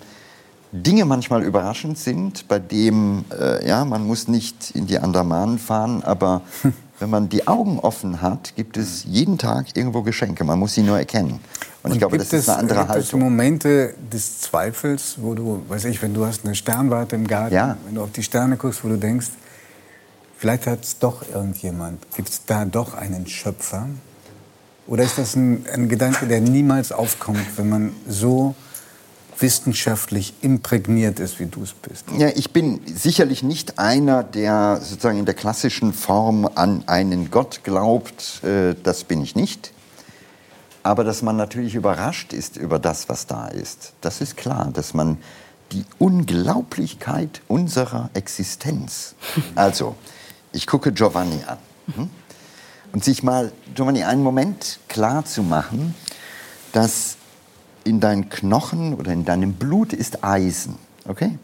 Dinge 0.72 1.06
manchmal 1.06 1.44
überraschend 1.44 1.98
sind, 1.98 2.48
bei 2.48 2.60
dem 2.60 3.26
äh, 3.38 3.68
ja, 3.68 3.86
man 3.86 4.06
muss 4.06 4.28
nicht 4.28 4.72
in 4.72 4.88
die 4.88 5.00
Andamanen 5.00 5.60
fahren, 5.60 6.04
aber 6.04 6.42
wenn 7.00 7.10
man 7.10 7.30
die 7.30 7.48
Augen 7.48 7.80
offen 7.80 8.22
hat, 8.22 8.56
gibt 8.56 8.76
es 8.76 9.04
jeden 9.06 9.38
Tag 9.38 9.76
irgendwo 9.76 10.02
Geschenke. 10.02 10.44
Man 10.44 10.60
muss 10.60 10.74
sie 10.74 10.82
nur 10.82 10.98
erkennen. 10.98 11.32
Und, 11.32 11.40
Und 11.84 11.92
ich 11.94 12.00
glaube, 12.00 12.18
das 12.18 12.34
ist 12.34 12.50
eine 12.50 12.60
andere 12.60 12.80
gibt 12.80 12.90
Haltung. 12.90 13.04
Gibt 13.04 13.14
es 13.14 13.20
Momente 13.20 13.94
des 14.12 14.42
Zweifels, 14.42 15.16
wo 15.22 15.34
du, 15.34 15.64
weiß 15.68 15.86
ich, 15.86 16.02
wenn 16.02 16.14
du 16.14 16.26
hast 16.26 16.46
eine 16.46 16.56
Sternwarte 16.56 17.16
im 17.16 17.28
Garten, 17.28 17.56
ja. 17.56 17.78
wenn 17.86 17.96
du 17.96 18.04
auf 18.04 18.12
die 18.12 18.24
Sterne 18.24 18.58
guckst, 18.58 18.84
wo 18.84 18.90
du 18.90 18.98
denkst, 18.98 19.28
vielleicht 20.38 20.68
hat 20.68 20.84
es 20.84 21.00
doch 21.00 21.24
irgendjemand, 21.34 22.00
gibt 22.16 22.30
es 22.30 22.46
da 22.46 22.66
doch 22.66 22.94
einen 22.94 23.28
Schöpfer? 23.28 23.88
Oder 24.88 25.04
ist 25.04 25.18
das 25.18 25.36
ein, 25.36 25.66
ein 25.72 25.90
Gedanke, 25.90 26.28
der 26.28 26.42
niemals 26.42 26.92
aufkommt, 26.92 27.46
wenn 27.58 27.70
man 27.70 27.92
so 28.08 28.56
wissenschaftlich 29.40 30.34
imprägniert 30.42 31.20
ist, 31.20 31.40
wie 31.40 31.46
du 31.46 31.64
es 31.64 31.74
bist? 31.74 32.06
Ja, 32.18 32.30
ich 32.30 32.52
bin 32.52 32.82
sicherlich 32.86 33.44
nicht 33.44 33.80
einer, 33.80 34.24
der 34.24 34.80
sozusagen 34.82 35.20
in 35.20 35.26
der 35.26 35.36
klassischen 35.36 35.94
Form 35.94 36.50
an 36.56 36.84
einen 36.88 37.30
Gott 37.32 37.62
glaubt. 37.64 38.44
Äh, 38.44 38.76
das 38.82 39.04
bin 39.04 39.22
ich 39.22 39.36
nicht. 39.36 39.74
Aber 40.84 41.04
dass 41.04 41.22
man 41.22 41.36
natürlich 41.36 41.76
überrascht 41.76 42.34
ist 42.34 42.58
über 42.58 42.80
das, 42.80 43.10
was 43.10 43.28
da 43.28 43.48
ist, 43.48 43.94
das 44.02 44.22
ist 44.22 44.38
klar. 44.38 44.72
Dass 44.74 44.94
man 44.94 45.18
die 45.72 45.86
Unglaublichkeit 46.00 47.42
unserer 47.48 48.10
Existenz. 48.14 49.16
Also, 49.56 49.96
ich 50.54 50.66
gucke 50.66 50.92
Giovanni 50.92 51.42
an. 51.46 51.58
Hm? 51.94 52.10
Und 52.94 53.04
sich 53.04 53.22
mal, 53.22 53.52
Giovanni, 53.76 54.04
einen 54.04 54.24
Moment 54.24 54.80
klar 54.88 55.26
zu 55.26 55.44
machen, 55.44 55.94
dass 56.72 57.17
in 57.88 58.00
deinen 58.00 58.30
Knochen 58.30 58.94
oder 58.94 59.12
in 59.12 59.26
deinem 59.26 59.54
Blut 59.54 59.94
ist 59.94 60.24
Eisen. 60.24 60.76
Okay? 61.08 61.38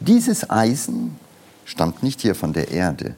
Dieses 0.00 0.50
Eisen 0.50 1.16
stammt 1.64 2.02
nicht 2.02 2.20
hier 2.20 2.34
von 2.34 2.52
der 2.52 2.70
Erde. 2.70 3.14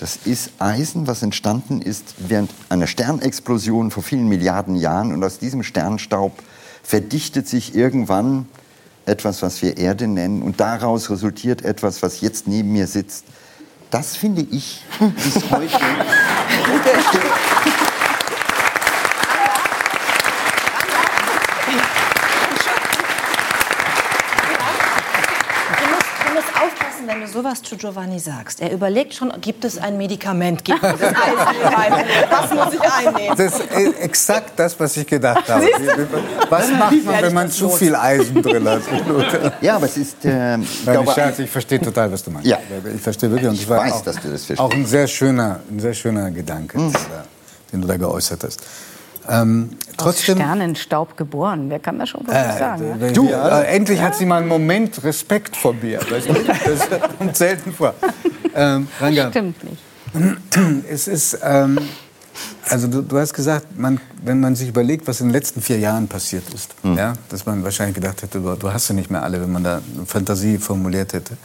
Das 0.00 0.18
ist 0.24 0.50
Eisen, 0.58 1.06
was 1.06 1.22
entstanden 1.22 1.80
ist 1.80 2.16
während 2.18 2.50
einer 2.68 2.88
Sternexplosion 2.88 3.90
vor 3.90 4.02
vielen 4.02 4.28
Milliarden 4.28 4.74
Jahren. 4.74 5.12
Und 5.12 5.22
aus 5.22 5.38
diesem 5.38 5.62
Sternstaub 5.62 6.42
verdichtet 6.82 7.48
sich 7.48 7.74
irgendwann 7.74 8.48
etwas, 9.06 9.42
was 9.42 9.62
wir 9.62 9.76
Erde 9.76 10.08
nennen. 10.08 10.42
Und 10.42 10.60
daraus 10.60 11.10
resultiert 11.10 11.62
etwas, 11.62 12.02
was 12.02 12.20
jetzt 12.20 12.48
neben 12.48 12.72
mir 12.72 12.86
sitzt. 12.86 13.24
das 13.90 14.16
finde 14.16 14.42
ich 14.42 14.82
bis 14.98 15.50
heute. 15.50 15.78
Du 25.84 25.90
musst, 25.90 26.06
du 26.26 26.34
musst 26.34 26.48
aufpassen, 26.48 27.06
wenn 27.06 27.13
du 27.24 27.32
sowas 27.32 27.62
zu 27.62 27.76
Giovanni 27.76 28.18
sagst. 28.18 28.60
Er 28.60 28.72
überlegt 28.72 29.14
schon, 29.14 29.32
gibt 29.40 29.64
es 29.64 29.78
ein 29.78 29.96
Medikament 29.96 30.64
gegen 30.64 30.80
das 30.80 31.00
Eisen 31.00 31.56
in 31.62 31.72
meinem 31.72 32.04
Blut? 32.04 32.30
Was 32.30 32.54
muss 32.54 32.74
ich 32.74 32.80
einnehmen? 32.80 33.36
Das 33.36 33.60
ist 33.60 34.00
exakt 34.00 34.52
das, 34.56 34.78
was 34.78 34.96
ich 34.96 35.06
gedacht 35.06 35.48
habe. 35.48 35.66
Was 36.48 36.70
macht 36.70 37.04
man, 37.04 37.22
wenn 37.22 37.34
man 37.34 37.50
zu 37.50 37.68
viel 37.70 37.94
Eisen 37.94 38.42
drin 38.42 38.68
hat? 38.68 38.82
Ja, 39.60 39.76
aber 39.76 39.86
es 39.86 39.96
ist. 39.96 40.24
Äh, 40.24 40.58
ich 40.58 40.82
glaube, 40.84 41.04
ich, 41.08 41.14
scherze, 41.14 41.42
ich 41.44 41.50
verstehe 41.50 41.80
total, 41.80 42.10
was 42.12 42.22
du 42.22 42.30
meinst. 42.30 42.48
Ja. 42.48 42.58
Ich 42.94 43.00
verstehe 43.00 43.30
wirklich. 43.30 43.48
Und 43.48 43.54
Ich 43.54 43.62
es 43.62 43.68
weiß, 43.68 43.92
auch, 43.92 44.02
dass 44.02 44.16
du 44.16 44.28
das 44.30 44.44
verstehst. 44.44 44.60
Auch 44.60 44.72
ein 44.72 44.86
sehr 44.86 45.06
schöner, 45.06 45.60
ein 45.70 45.80
sehr 45.80 45.94
schöner 45.94 46.30
Gedanke, 46.30 46.78
da, 46.78 47.24
den 47.72 47.80
du 47.82 47.88
da 47.88 47.96
geäußert 47.96 48.44
hast. 48.44 48.62
Ähm, 49.28 49.70
Aus 49.72 49.96
trotzdem, 49.96 50.36
Sternenstaub 50.36 51.16
geboren. 51.16 51.66
Wer 51.68 51.78
kann 51.78 51.98
das 51.98 52.10
schon 52.10 52.26
wirklich 52.26 52.58
sagen? 52.58 52.98
ne? 52.98 53.12
du, 53.12 53.28
äh, 53.28 53.64
endlich 53.66 54.00
hat 54.00 54.16
sie 54.16 54.26
mal 54.26 54.38
einen 54.38 54.48
Moment 54.48 55.02
Respekt 55.04 55.56
vor 55.56 55.74
mir. 55.74 56.00
Weißt 56.08 56.28
du? 56.28 56.34
Das 56.34 56.88
kommt 57.18 57.36
selten 57.36 57.72
vor. 57.72 57.94
Ähm, 58.54 58.88
Ranga, 59.00 59.30
Stimmt 59.30 59.64
nicht. 59.64 59.82
es 60.90 61.08
ist, 61.08 61.38
ähm, 61.42 61.78
also 62.68 62.88
du, 62.88 63.02
du 63.02 63.18
hast 63.18 63.34
gesagt, 63.34 63.78
man, 63.78 64.00
wenn 64.22 64.40
man 64.40 64.56
sich 64.56 64.68
überlegt, 64.68 65.06
was 65.06 65.20
in 65.20 65.28
den 65.28 65.32
letzten 65.32 65.60
vier 65.60 65.78
Jahren 65.78 66.08
passiert 66.08 66.44
ist, 66.54 66.74
ja, 66.82 67.14
dass 67.28 67.46
man 67.46 67.62
wahrscheinlich 67.64 67.94
gedacht 67.94 68.22
hätte, 68.22 68.40
du, 68.40 68.54
du 68.54 68.72
hast 68.72 68.86
sie 68.86 68.94
nicht 68.94 69.10
mehr 69.10 69.22
alle, 69.22 69.40
wenn 69.40 69.52
man 69.52 69.64
da 69.64 69.80
eine 69.96 70.06
Fantasie 70.06 70.58
formuliert 70.58 71.12
hätte. 71.12 71.36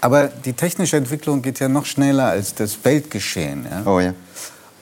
Aber 0.00 0.28
die 0.28 0.54
technische 0.54 0.96
Entwicklung 0.96 1.42
geht 1.42 1.60
ja 1.60 1.68
noch 1.68 1.84
schneller 1.84 2.26
als 2.26 2.54
das 2.54 2.78
Weltgeschehen. 2.84 3.66
Ja? 3.70 3.90
Oh 3.90 4.00
ja. 4.00 4.14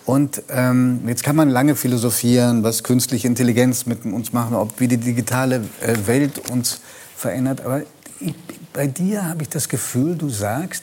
Und 0.09 0.43
ähm, 0.49 1.01
jetzt 1.07 1.23
kann 1.23 1.37
man 1.37 1.51
lange 1.51 1.77
philosophieren, 1.77 2.63
was 2.63 2.83
künstliche 2.83 3.27
Intelligenz 3.27 3.85
mit 3.85 4.07
uns 4.07 4.33
machen, 4.33 4.57
ob 4.57 4.81
wie 4.81 4.89
die 4.89 4.97
digitale 4.97 5.57
äh, 5.83 5.95
Welt 6.07 6.51
uns 6.51 6.81
verändert. 7.15 7.61
Aber 7.61 7.83
ich, 8.19 8.35
bei 8.73 8.87
dir 8.87 9.27
habe 9.27 9.43
ich 9.43 9.51
das 9.51 9.69
Gefühl, 9.69 10.17
du 10.17 10.31
sagst, 10.31 10.83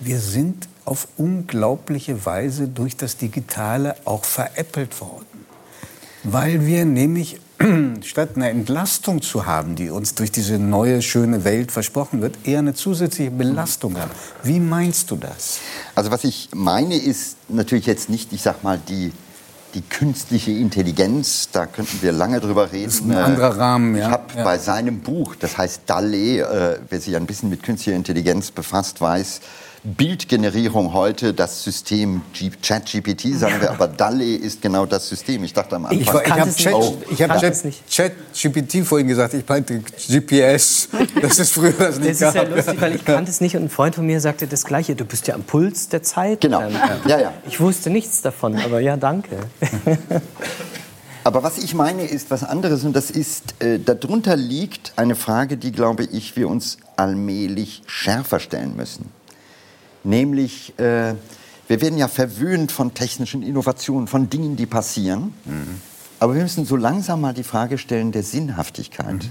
wir 0.00 0.18
sind 0.18 0.66
auf 0.84 1.06
unglaubliche 1.16 2.26
Weise 2.26 2.66
durch 2.66 2.96
das 2.96 3.16
Digitale 3.16 3.94
auch 4.04 4.24
veräppelt 4.24 5.00
worden. 5.00 5.46
Weil 6.24 6.66
wir 6.66 6.84
nämlich 6.84 7.38
statt 8.02 8.30
eine 8.36 8.50
Entlastung 8.50 9.22
zu 9.22 9.46
haben, 9.46 9.76
die 9.76 9.90
uns 9.90 10.14
durch 10.14 10.32
diese 10.32 10.58
neue, 10.58 11.02
schöne 11.02 11.44
Welt 11.44 11.70
versprochen 11.72 12.20
wird, 12.20 12.36
eher 12.44 12.58
eine 12.58 12.74
zusätzliche 12.74 13.30
Belastung 13.30 13.96
haben. 13.98 14.10
Wie 14.42 14.60
meinst 14.60 15.10
du 15.10 15.16
das? 15.16 15.58
Also 15.94 16.10
was 16.10 16.24
ich 16.24 16.48
meine 16.54 16.96
ist 16.96 17.36
natürlich 17.48 17.86
jetzt 17.86 18.10
nicht, 18.10 18.32
ich 18.32 18.42
sag 18.42 18.64
mal, 18.64 18.78
die, 18.88 19.12
die 19.74 19.82
künstliche 19.82 20.50
Intelligenz, 20.52 21.48
da 21.52 21.66
könnten 21.66 21.98
wir 22.02 22.12
lange 22.12 22.40
drüber 22.40 22.72
reden. 22.72 22.88
ist 22.88 23.04
ein 23.04 23.12
anderer 23.12 23.56
Rahmen, 23.56 23.96
ja. 23.96 24.06
Ich 24.06 24.12
habe 24.12 24.24
Ja. 24.36 24.44
bei 24.44 24.58
seinem 24.58 25.00
Buch, 25.00 25.34
das 25.36 25.56
heißt 25.56 25.82
DALE, 25.86 26.40
äh, 26.40 26.78
wer 26.88 27.00
sich 27.00 27.14
ein 27.16 27.26
bisschen 27.26 27.50
mit 27.50 27.62
künstlicher 27.62 27.96
Intelligenz 27.96 28.50
befasst, 28.50 29.00
weiß, 29.00 29.40
Bildgenerierung 29.84 30.94
heute, 30.94 31.34
das 31.34 31.62
System 31.62 32.22
ChatGPT, 32.62 33.36
sagen 33.38 33.60
wir, 33.60 33.70
aber 33.70 33.86
DALE 33.86 34.24
ist 34.36 34.62
genau 34.62 34.86
das 34.86 35.06
System. 35.06 35.44
Ich 35.44 35.52
dachte 35.52 35.76
am 35.76 35.84
Anfang, 35.84 36.00
Ich, 36.00 36.06
ich 36.06 36.12
kannte 36.12 36.40
habe 36.40 36.50
es 36.50 36.56
Chat, 36.56 36.74
nicht. 36.74 36.94
ich 37.10 37.22
hab 37.22 37.28
Kannte 37.28 37.44
Chat, 37.46 37.52
es 37.52 37.64
nicht. 37.64 37.86
Chat 37.88 38.12
GPT 38.32 38.86
vorhin 38.86 39.08
gesagt, 39.08 39.34
ich 39.34 39.46
meinte 39.46 39.80
GPS. 39.80 40.88
Das 41.20 41.38
ist 41.38 41.52
früher 41.52 41.72
das 41.72 41.96
Das 41.96 41.98
nicht 41.98 42.10
ist 42.12 42.20
ja 42.34 42.42
lustig, 42.44 42.80
weil 42.80 42.94
ich 42.94 43.04
kannte 43.04 43.30
es 43.30 43.42
nicht 43.42 43.56
und 43.56 43.64
ein 43.64 43.68
Freund 43.68 43.94
von 43.94 44.06
mir 44.06 44.20
sagte 44.20 44.46
das 44.46 44.64
Gleiche. 44.64 44.96
Du 44.96 45.04
bist 45.04 45.26
ja 45.28 45.34
am 45.34 45.42
Puls 45.42 45.90
der 45.90 46.02
Zeit. 46.02 46.40
Genau. 46.40 46.62
Ähm, 46.62 46.74
Ja, 47.06 47.20
ja. 47.20 47.32
Ich 47.46 47.60
wusste 47.60 47.90
nichts 47.90 48.22
davon, 48.22 48.56
aber 48.58 48.80
ja, 48.80 48.96
danke. 48.96 49.36
Aber 51.26 51.42
was 51.42 51.56
ich 51.56 51.72
meine, 51.74 52.04
ist 52.04 52.30
was 52.30 52.44
anderes 52.44 52.84
und 52.84 52.94
das 52.94 53.10
ist, 53.10 53.54
äh, 53.62 53.78
darunter 53.78 54.36
liegt 54.36 54.92
eine 54.96 55.14
Frage, 55.14 55.56
die, 55.56 55.72
glaube 55.72 56.04
ich, 56.04 56.36
wir 56.36 56.48
uns 56.48 56.76
allmählich 56.96 57.82
schärfer 57.86 58.40
stellen 58.40 58.76
müssen. 58.76 59.10
Nämlich, 60.04 60.78
äh, 60.78 61.14
wir 61.66 61.80
werden 61.80 61.98
ja 61.98 62.08
verwöhnt 62.08 62.70
von 62.70 62.94
technischen 62.94 63.42
Innovationen, 63.42 64.06
von 64.06 64.30
Dingen, 64.30 64.56
die 64.56 64.66
passieren. 64.66 65.32
Aber 66.20 66.34
wir 66.34 66.42
müssen 66.42 66.64
so 66.64 66.76
langsam 66.76 67.22
mal 67.22 67.34
die 67.34 67.42
Frage 67.42 67.78
stellen 67.78 68.12
der 68.12 68.22
Sinnhaftigkeit. 68.22 69.30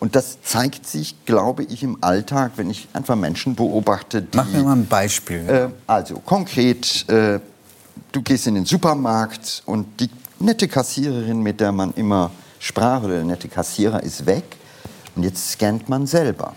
Und 0.00 0.14
das 0.14 0.38
zeigt 0.42 0.86
sich, 0.86 1.16
glaube 1.24 1.64
ich, 1.64 1.82
im 1.82 1.98
Alltag, 2.02 2.52
wenn 2.56 2.70
ich 2.70 2.88
einfach 2.92 3.16
Menschen 3.16 3.54
beobachte, 3.54 4.22
die... 4.22 4.36
Mach 4.36 4.48
mir 4.48 4.62
mal 4.62 4.76
ein 4.76 4.86
Beispiel. 4.86 5.48
Äh, 5.48 5.68
also 5.86 6.20
konkret, 6.20 7.08
äh, 7.08 7.40
du 8.12 8.22
gehst 8.22 8.46
in 8.46 8.54
den 8.54 8.64
Supermarkt 8.64 9.62
und 9.66 10.00
die 10.00 10.08
nette 10.38 10.68
Kassiererin, 10.68 11.42
mit 11.42 11.60
der 11.60 11.72
man 11.72 11.92
immer 11.94 12.30
sprach, 12.60 13.02
oder 13.02 13.14
der 13.14 13.24
nette 13.24 13.48
Kassierer 13.48 14.02
ist 14.02 14.24
weg 14.26 14.44
und 15.16 15.24
jetzt 15.24 15.50
scannt 15.50 15.88
man 15.88 16.06
selber. 16.06 16.54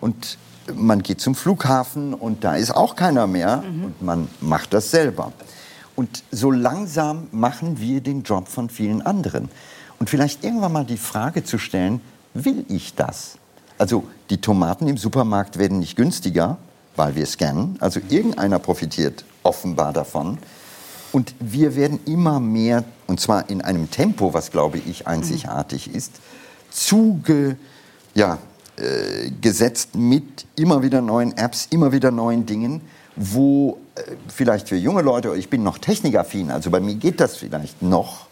Und 0.00 0.36
man 0.74 1.02
geht 1.02 1.20
zum 1.20 1.34
Flughafen 1.34 2.14
und 2.14 2.44
da 2.44 2.56
ist 2.56 2.70
auch 2.70 2.96
keiner 2.96 3.26
mehr 3.26 3.62
und 3.66 4.02
man 4.02 4.28
macht 4.40 4.72
das 4.72 4.90
selber. 4.90 5.32
Und 5.94 6.24
so 6.30 6.50
langsam 6.50 7.28
machen 7.32 7.80
wir 7.80 8.00
den 8.00 8.22
Job 8.22 8.48
von 8.48 8.68
vielen 8.68 9.02
anderen. 9.02 9.48
Und 9.98 10.10
vielleicht 10.10 10.44
irgendwann 10.44 10.72
mal 10.72 10.84
die 10.84 10.98
Frage 10.98 11.42
zu 11.42 11.58
stellen, 11.58 12.00
will 12.34 12.64
ich 12.68 12.94
das? 12.94 13.38
Also 13.78 14.04
die 14.30 14.40
Tomaten 14.40 14.88
im 14.88 14.98
Supermarkt 14.98 15.58
werden 15.58 15.78
nicht 15.78 15.96
günstiger, 15.96 16.58
weil 16.96 17.14
wir 17.14 17.26
scannen. 17.26 17.76
Also 17.80 18.00
irgendeiner 18.08 18.58
profitiert 18.58 19.24
offenbar 19.42 19.92
davon. 19.92 20.38
Und 21.12 21.34
wir 21.40 21.76
werden 21.76 22.00
immer 22.04 22.40
mehr, 22.40 22.84
und 23.06 23.20
zwar 23.20 23.48
in 23.48 23.62
einem 23.62 23.90
Tempo, 23.90 24.34
was 24.34 24.50
glaube 24.50 24.78
ich 24.78 25.06
einzigartig 25.06 25.94
ist, 25.94 26.12
zuge, 26.70 27.56
ja, 28.14 28.38
äh, 28.76 29.30
gesetzt 29.40 29.94
mit 29.94 30.46
immer 30.56 30.82
wieder 30.82 31.00
neuen 31.00 31.36
Apps, 31.36 31.66
immer 31.70 31.92
wieder 31.92 32.10
neuen 32.10 32.46
Dingen, 32.46 32.80
wo 33.16 33.78
äh, 33.94 34.02
vielleicht 34.28 34.68
für 34.68 34.76
junge 34.76 35.02
Leute, 35.02 35.34
ich 35.36 35.48
bin 35.48 35.62
noch 35.62 35.78
technikaffin, 35.78 36.50
also 36.50 36.70
bei 36.70 36.80
mir 36.80 36.94
geht 36.94 37.20
das 37.20 37.36
vielleicht 37.36 37.82
noch, 37.82 38.26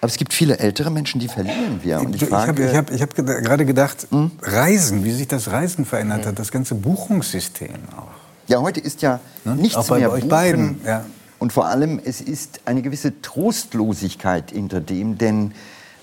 aber 0.00 0.10
es 0.10 0.16
gibt 0.16 0.32
viele 0.32 0.58
ältere 0.58 0.90
Menschen, 0.90 1.20
die 1.20 1.26
verlieren 1.28 1.80
wir. 1.82 1.98
Und 2.00 2.14
ich 2.14 2.22
ich 2.22 2.32
habe 2.32 2.76
hab, 2.76 2.90
hab 2.92 3.14
gerade 3.16 3.66
gedacht, 3.66 4.06
Reisen, 4.42 5.04
wie 5.04 5.10
sich 5.12 5.26
das 5.26 5.50
Reisen 5.50 5.84
verändert 5.84 6.24
hat, 6.24 6.38
das 6.38 6.52
ganze 6.52 6.76
Buchungssystem 6.76 7.74
auch. 7.96 8.06
Ja, 8.46 8.60
heute 8.60 8.80
ist 8.80 9.02
ja 9.02 9.18
Ne? 9.44 9.56
nichts 9.56 9.76
Auch 9.76 9.88
bei 9.88 9.98
mehr 9.98 10.10
euch 10.12 10.20
buchen. 10.20 10.28
beiden, 10.28 10.80
ja. 10.86 11.04
Und 11.40 11.52
vor 11.52 11.66
allem, 11.66 12.00
es 12.04 12.20
ist 12.20 12.60
eine 12.64 12.82
gewisse 12.82 13.20
Trostlosigkeit 13.22 14.50
hinter 14.52 14.80
dem, 14.80 15.18
denn 15.18 15.52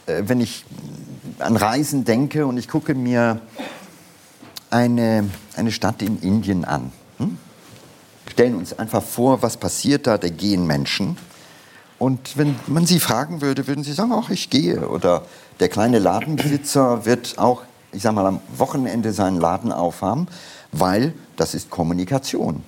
wenn 0.05 0.39
ich 0.39 0.65
an 1.39 1.57
Reisen 1.57 2.05
denke 2.05 2.45
und 2.45 2.57
ich 2.57 2.67
gucke 2.67 2.93
mir 2.95 3.41
eine, 4.69 5.29
eine 5.55 5.71
Stadt 5.71 6.01
in 6.01 6.21
Indien 6.21 6.65
an, 6.65 6.91
hm? 7.17 7.37
stellen 8.29 8.55
uns 8.55 8.77
einfach 8.77 9.03
vor, 9.03 9.41
was 9.41 9.57
passiert 9.57 10.07
da, 10.07 10.17
da 10.17 10.29
gehen 10.29 10.67
Menschen. 10.67 11.17
Und 11.97 12.37
wenn 12.37 12.55
man 12.67 12.85
sie 12.85 12.99
fragen 12.99 13.41
würde, 13.41 13.67
würden 13.67 13.83
sie 13.83 13.93
sagen, 13.93 14.11
ach, 14.13 14.29
ich 14.29 14.49
gehe. 14.49 14.89
Oder 14.89 15.23
der 15.59 15.69
kleine 15.69 15.99
Ladenbesitzer 15.99 17.05
wird 17.05 17.37
auch, 17.37 17.61
ich 17.93 18.01
sag 18.01 18.13
mal, 18.13 18.25
am 18.25 18.41
Wochenende 18.57 19.13
seinen 19.13 19.39
Laden 19.39 19.71
aufhaben, 19.71 20.27
weil 20.71 21.13
das 21.37 21.53
ist 21.53 21.69
Kommunikation. 21.69 22.63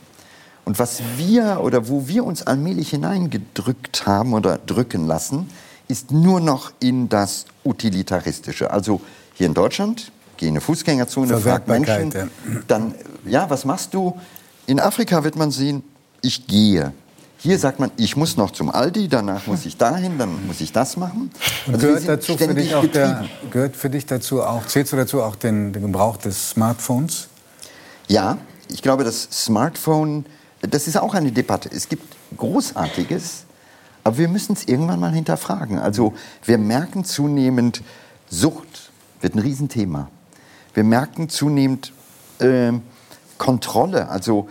Und 0.63 0.79
was 0.79 1.01
wir 1.17 1.60
oder 1.62 1.89
wo 1.89 2.08
wir 2.08 2.24
uns 2.24 2.44
allmählich 2.44 2.89
hineingedrückt 2.91 4.06
haben 4.06 4.34
oder 4.34 4.58
drücken 4.58 5.08
lassen, 5.08 5.50
ist 5.88 6.12
nur 6.12 6.39
noch 6.39 6.72
in 6.79 7.10
das 7.10 7.46
Utilitaristische. 7.63 8.72
Also 8.72 9.01
hier 9.34 9.48
in 9.48 9.53
Deutschland, 9.53 10.12
gehe 10.38 10.50
in 10.50 10.53
eine 10.53 10.62
Fußgängerzone, 10.62 11.27
frag 11.27 11.41
Verwertbarkeit, 11.65 12.13
Menschen, 12.13 12.32
dann, 12.67 12.96
ja, 13.25 13.50
was 13.50 13.65
machst 13.65 13.94
du? 13.94 14.17
In 14.65 14.79
Afrika 14.79 15.24
wird 15.24 15.36
man 15.36 15.51
sehen, 15.51 15.84
ich 16.22 16.48
gehe. 16.48 16.94
Hier 17.39 17.60
sagt 17.60 17.79
man, 17.79 17.91
ich 17.98 18.17
muss 18.17 18.36
noch 18.36 18.51
zum 18.51 18.72
Aldi, 18.72 19.08
danach 19.08 19.46
muss 19.46 19.65
ich 19.65 19.77
dahin, 19.77 20.17
dann 20.17 20.48
muss 20.48 20.60
ich 20.60 20.72
das 20.72 20.98
machen. 20.98 21.29
Und 21.67 21.75
Also 21.75 21.88
gehört, 21.88 22.08
dazu 22.08 22.36
für 22.36 22.53
dich 22.53 22.74
auch 22.74 22.86
der, 22.88 23.25
gehört 23.51 23.75
für 23.75 23.91
dich 23.91 24.08
dazu 24.08 24.41
auch, 24.41 24.65
zählst 24.65 24.91
du 24.91 24.98
dazu 24.98 25.22
auch 25.22 25.36
den, 25.36 25.72
den 25.72 25.84
Gebrauch 25.84 26.17
des 26.17 26.50
Smartphones? 26.50 27.27
Ja, 28.08 28.39
ich 28.70 28.82
glaube, 28.82 29.03
das 29.03 29.27
Smartphone, 29.32 30.25
das 30.62 30.88
ist 30.88 30.98
auch 30.98 31.13
eine 31.13 31.32
Debatte. 31.32 31.70
Es 31.72 31.88
gibt 31.88 32.15
Großartiges, 32.36 33.46
aber 34.08 34.18
wir 34.20 34.30
müssen 34.30 34.54
es 34.54 34.66
irgendwann 34.66 35.02
mal 35.02 35.12
hinterfragen. 35.12 35.80
Also 35.80 36.14
wir 36.46 36.58
merken 36.58 37.04
zunehmend, 37.04 37.84
Sucht 38.30 38.90
wird 39.20 39.36
ein 39.36 39.40
Riesenthema. 39.40 40.08
Wir 40.74 40.86
merken 40.86 41.28
zunehmend 41.28 41.92
ähm, 42.40 42.84
Kontrolle. 43.38 44.08
Also 44.08 44.48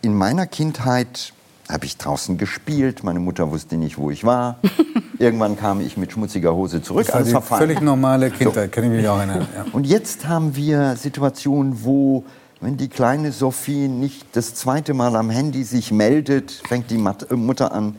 in 0.00 0.14
meiner 0.14 0.46
Kindheit 0.46 1.34
habe 1.68 1.84
ich 1.84 1.98
draußen 1.98 2.38
gespielt, 2.38 3.04
meine 3.04 3.20
Mutter 3.20 3.50
wusste 3.50 3.76
nicht, 3.76 3.98
wo 3.98 4.10
ich 4.10 4.24
war. 4.24 4.58
Irgendwann 5.18 5.58
kam 5.58 5.82
ich 5.82 5.98
mit 5.98 6.12
schmutziger 6.12 6.54
Hose 6.54 6.80
zurück. 6.80 7.04
Das 7.04 7.08
war 7.08 7.16
alles 7.16 7.28
die 7.28 7.32
verfallen. 7.32 7.60
völlig 7.60 7.82
normale 7.82 8.30
Kindheit, 8.30 8.72
kann 8.72 8.84
ich 8.84 8.90
mich 8.90 9.06
auch 9.06 9.18
erinnern. 9.18 9.46
Ja. 9.54 9.66
Und 9.72 9.86
jetzt 9.86 10.26
haben 10.26 10.56
wir 10.56 10.96
Situationen, 10.96 11.84
wo 11.84 12.24
wenn 12.62 12.78
die 12.78 12.88
kleine 12.88 13.32
Sophie 13.32 13.88
nicht 13.88 14.24
das 14.32 14.54
zweite 14.54 14.94
Mal 14.94 15.14
am 15.16 15.28
Handy 15.28 15.62
sich 15.64 15.92
meldet, 15.92 16.62
fängt 16.66 16.90
die 16.90 16.96
äh, 16.96 17.36
Mutter 17.36 17.72
an, 17.72 17.96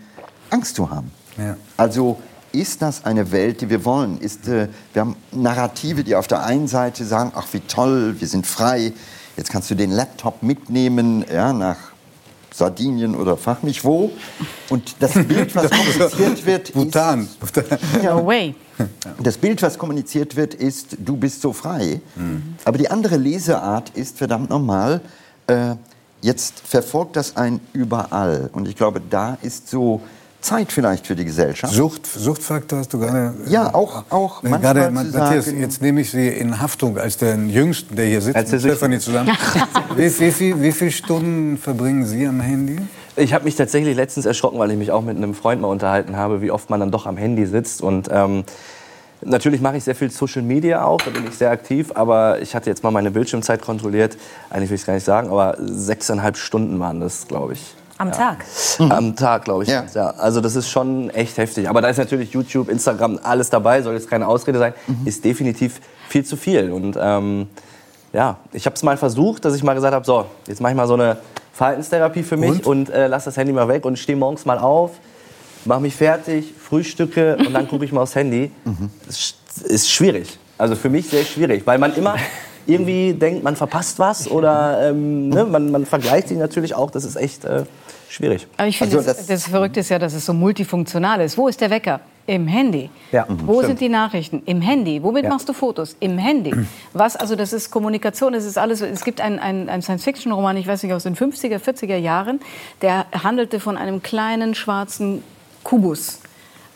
Angst 0.49 0.75
zu 0.75 0.89
haben. 0.89 1.11
Ja. 1.37 1.57
Also 1.77 2.17
ist 2.51 2.81
das 2.81 3.05
eine 3.05 3.31
Welt, 3.31 3.61
die 3.61 3.69
wir 3.69 3.83
wollen? 3.85 4.19
Ist, 4.19 4.47
äh, 4.47 4.69
wir 4.93 5.01
haben 5.01 5.15
Narrative, 5.31 6.03
die 6.03 6.15
auf 6.15 6.27
der 6.27 6.43
einen 6.43 6.67
Seite 6.67 7.03
sagen, 7.05 7.31
ach 7.35 7.47
wie 7.51 7.59
toll, 7.59 8.15
wir 8.19 8.27
sind 8.27 8.47
frei, 8.47 8.93
jetzt 9.35 9.51
kannst 9.51 9.69
du 9.69 9.75
den 9.75 9.91
Laptop 9.91 10.41
mitnehmen 10.41 11.25
ja, 11.31 11.51
nach 11.51 11.77
Sardinien 12.53 13.15
oder 13.15 13.35
frag 13.35 13.63
mich 13.63 13.83
wo. 13.83 14.11
Und 14.69 14.95
das 14.99 15.13
Bild, 15.27 15.53
was 15.55 15.69
kommuniziert 15.69 16.45
wird, 16.45 16.73
Bhutan. 16.73 17.27
No 18.01 18.25
way. 18.25 18.55
das 19.21 19.37
Bild, 19.37 19.61
was 19.61 19.77
kommuniziert 19.77 20.37
wird, 20.37 20.53
ist, 20.53 20.95
du 20.99 21.17
bist 21.17 21.41
so 21.41 21.51
frei. 21.51 21.99
Aber 22.63 22.77
die 22.77 22.89
andere 22.89 23.17
Leseart 23.17 23.89
ist, 23.89 24.17
verdammt 24.17 24.49
nochmal, 24.49 25.01
äh, 25.47 25.75
jetzt 26.21 26.61
verfolgt 26.61 27.17
das 27.17 27.35
ein 27.35 27.59
überall. 27.73 28.49
Und 28.53 28.67
ich 28.69 28.77
glaube, 28.77 29.01
da 29.09 29.37
ist 29.41 29.69
so 29.69 30.01
Zeit 30.45 30.71
vielleicht 30.71 31.07
für 31.07 31.15
die 31.15 31.25
Gesellschaft. 31.25 31.73
Sucht, 31.73 32.05
Suchtfaktor 32.05 32.79
hast 32.79 32.93
du 32.93 32.99
gerade. 32.99 33.33
Ja, 33.47 33.73
auch- 33.73 34.03
auch 34.09 34.43
Nee, 34.43 34.49
manchmal 34.49 34.73
gerade, 34.75 34.91
Matthias, 34.91 35.45
sagen- 35.45 35.59
jetzt 35.59 35.81
nehme 35.81 36.01
ich 36.01 36.11
Sie 36.11 36.27
in 36.27 36.61
Haftung 36.61 36.97
als 36.97 37.17
den 37.17 37.49
Jüngsten, 37.49 37.95
der 37.95 38.05
hier 38.05 38.21
sitzt, 38.21 38.35
Als 38.35 38.51
mit 38.51 38.61
Stefanie 38.61 38.99
zusammen. 38.99 39.31
wie, 39.95 40.19
wie, 40.19 40.31
viel, 40.31 40.61
wie 40.61 40.71
viele 40.71 40.91
Stunden 40.91 41.57
verbringen 41.57 42.05
Sie 42.05 42.25
am 42.27 42.39
Handy? 42.41 42.77
Ich 43.15 43.33
habe 43.33 43.45
mich 43.45 43.55
tatsächlich 43.55 43.95
letztens 43.95 44.25
erschrocken, 44.25 44.59
weil 44.59 44.69
ich 44.71 44.77
mich 44.77 44.91
auch 44.91 45.01
mit 45.01 45.17
einem 45.17 45.33
Freund 45.33 45.61
mal 45.61 45.67
unterhalten 45.69 46.15
habe, 46.17 46.41
wie 46.41 46.51
oft 46.51 46.69
man 46.69 46.79
dann 46.79 46.91
doch 46.91 47.05
am 47.05 47.17
Handy 47.17 47.45
sitzt. 47.45 47.81
Und 47.81 48.09
ähm, 48.11 48.43
natürlich 49.21 49.61
mache 49.61 49.77
ich 49.77 49.83
sehr 49.85 49.95
viel 49.95 50.11
Social 50.11 50.41
Media 50.43 50.83
auch, 50.83 50.99
da 51.01 51.09
bin 51.11 51.23
ich 51.27 51.35
sehr 51.37 51.49
aktiv. 51.49 51.91
Aber 51.95 52.41
ich 52.41 52.53
hatte 52.53 52.69
jetzt 52.69 52.83
mal 52.83 52.91
meine 52.91 53.11
Bildschirmzeit 53.11 53.61
kontrolliert. 53.61 54.17
Eigentlich 54.49 54.69
will 54.69 54.75
ich 54.75 54.81
es 54.81 54.85
gar 54.85 54.93
nicht 54.93 55.05
sagen, 55.05 55.29
aber 55.29 55.55
sechseinhalb 55.59 56.37
Stunden 56.37 56.79
waren 56.79 56.99
das, 56.99 57.25
glaube 57.27 57.53
ich. 57.53 57.73
Am 57.97 58.11
Tag. 58.11 58.45
Am 58.79 59.15
Tag, 59.15 59.45
glaube 59.45 59.63
ich. 59.63 59.69
Ja. 59.69 59.85
Ja. 59.93 60.09
Also 60.11 60.41
das 60.41 60.55
ist 60.55 60.69
schon 60.69 61.09
echt 61.11 61.37
heftig. 61.37 61.69
Aber 61.69 61.81
da 61.81 61.87
ist 61.87 61.97
natürlich 61.97 62.31
YouTube, 62.31 62.69
Instagram, 62.69 63.19
alles 63.23 63.49
dabei, 63.49 63.81
soll 63.81 63.93
jetzt 63.93 64.09
keine 64.09 64.27
Ausrede 64.27 64.59
sein, 64.59 64.73
ist 65.05 65.23
definitiv 65.23 65.79
viel 66.09 66.25
zu 66.25 66.35
viel. 66.35 66.71
Und 66.71 66.97
ähm, 66.99 67.47
ja, 68.11 68.37
ich 68.51 68.65
habe 68.65 68.75
es 68.75 68.83
mal 68.83 68.97
versucht, 68.97 69.45
dass 69.45 69.55
ich 69.55 69.63
mal 69.63 69.75
gesagt 69.75 69.93
habe, 69.93 70.05
so, 70.05 70.25
jetzt 70.47 70.59
mache 70.61 70.71
ich 70.73 70.77
mal 70.77 70.87
so 70.87 70.95
eine 70.95 71.17
Verhaltenstherapie 71.53 72.23
für 72.23 72.35
mich 72.37 72.65
und, 72.65 72.89
äh, 72.89 73.07
lass 73.07 73.23
das 73.23 73.37
Handy 73.37 73.53
mal 73.53 73.67
weg 73.69 73.85
und 73.85 73.97
stehe 73.97 74.17
morgens 74.17 74.45
mal 74.45 74.57
auf, 74.57 74.91
mache 75.63 75.79
mich 75.79 75.95
fertig, 75.95 76.53
frühstücke 76.57 77.37
und 77.37 77.53
dann 77.53 77.67
gucke 77.67 77.85
ich 77.85 77.93
mal 77.93 78.01
aufs 78.01 78.15
Handy. 78.15 78.51
Das 79.07 79.35
ist 79.63 79.89
schwierig. 79.89 80.37
Also 80.57 80.75
für 80.75 80.89
mich 80.89 81.09
sehr 81.09 81.23
schwierig, 81.23 81.65
weil 81.65 81.77
man 81.77 81.93
immer 81.95 82.15
irgendwie 82.67 83.13
denkt, 83.13 83.43
man 83.43 83.55
verpasst 83.55 83.99
was 83.99 84.29
oder 84.29 84.89
ähm, 84.89 85.29
ne, 85.29 85.45
man, 85.45 85.71
man 85.71 85.85
vergleicht 85.85 86.29
sich 86.29 86.37
natürlich 86.37 86.73
auch. 86.75 86.91
Das 86.91 87.03
ist 87.05 87.15
echt 87.15 87.45
äh, 87.45 87.63
schwierig. 88.09 88.47
Aber 88.57 88.67
ich 88.67 88.77
finde, 88.77 88.97
Also 88.97 89.07
das, 89.07 89.17
das- 89.17 89.27
das 89.27 89.47
Verrückte 89.47 89.79
ist 89.81 89.89
ja, 89.89 89.99
dass 89.99 90.13
es 90.13 90.25
so 90.25 90.33
multifunktional 90.33 91.21
ist. 91.21 91.37
Wo 91.37 91.47
ist 91.47 91.61
der 91.61 91.69
Wecker? 91.69 91.99
Im 92.27 92.47
Handy. 92.47 92.89
Ja, 93.11 93.25
Wo 93.29 93.55
stimmt. 93.61 93.67
sind 93.67 93.81
die 93.81 93.89
Nachrichten? 93.89 94.41
Im 94.47 94.59
Handy. 94.59 95.03
Womit 95.03 95.25
Ja. 95.25 95.29
machst 95.29 95.47
du 95.47 95.53
Fotos? 95.53 95.95
Im 95.99 96.17
Handy. 96.17 96.55
Was, 96.91 97.15
also 97.15 97.35
das 97.35 97.53
ist 97.53 97.69
Kommunikation, 97.69 98.33
es 98.33 98.45
ist 98.45 98.57
alles. 98.57 98.81
Es 98.81 99.03
gibt 99.03 99.21
einen, 99.21 99.37
einen, 99.37 99.69
einen 99.69 99.83
Science-Fiction-Roman, 99.83 100.57
ich 100.57 100.65
weiß 100.65 100.81
nicht, 100.81 100.91
aus 100.93 101.03
den 101.03 101.15
50er, 101.15 101.59
40er 101.59 101.97
Jahren, 101.97 102.39
der 102.81 103.05
handelte 103.23 103.59
von 103.59 103.77
einem 103.77 104.01
kleinen 104.01 104.55
schwarzen 104.55 105.21
Kubus. 105.63 106.19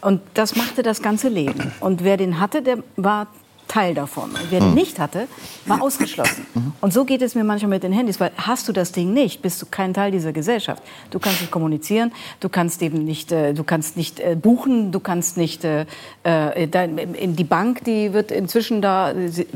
Und 0.02 0.22
das 0.36 0.56
machte 0.56 0.84
das 0.84 1.02
ganze 1.02 1.30
Leben. 1.30 1.72
Und 1.80 2.04
wer 2.04 2.16
den 2.18 2.40
hatte, 2.40 2.62
der 2.62 2.78
war 2.96 3.26
Teil 3.70 3.94
davon. 3.94 4.32
Und 4.32 4.48
wer 4.50 4.60
den 4.60 4.74
nicht 4.74 5.00
hatte, 5.00 5.28
war 5.66 5.82
ausgeschlossen. 5.82 6.46
Und 6.82 6.92
so 6.92 7.06
geht 7.06 7.22
es 7.22 7.36
mir 7.36 7.44
manchmal 7.46 7.70
mit 7.70 7.84
den 7.84 7.94
Handys, 7.94 8.20
weil 8.20 8.32
hast 8.36 8.68
du 8.68 8.74
das 8.74 8.92
Ding 8.92 9.14
nicht, 9.14 9.42
bist 9.42 9.62
du 9.62 9.68
kein 9.70 9.94
Teil 9.94 10.12
dieser 10.12 10.34
Gesellschaft. 10.34 10.84
Du 11.12 11.20
kannst 11.20 11.40
nicht 11.42 11.52
kommunizieren, 11.52 12.12
du 12.42 12.50
kannst 12.50 12.82
eben 12.82 13.06
nicht, 13.06 13.32
äh, 13.32 13.54
du 13.54 13.64
kannst 13.64 13.96
nicht 13.96 14.20
äh, 14.20 14.36
buchen, 14.36 14.92
du 14.92 15.00
kannst 15.00 15.38
nicht 15.38 15.64
äh, 15.64 15.86
äh, 16.24 16.68
dein, 16.68 16.98
in 16.98 17.36
die 17.36 17.44
Bank, 17.44 17.84
die 17.86 18.12
wird 18.12 18.32
inzwischen 18.32 18.82
da, 18.82 19.12
äh, 19.12 19.30
sie- 19.30 19.48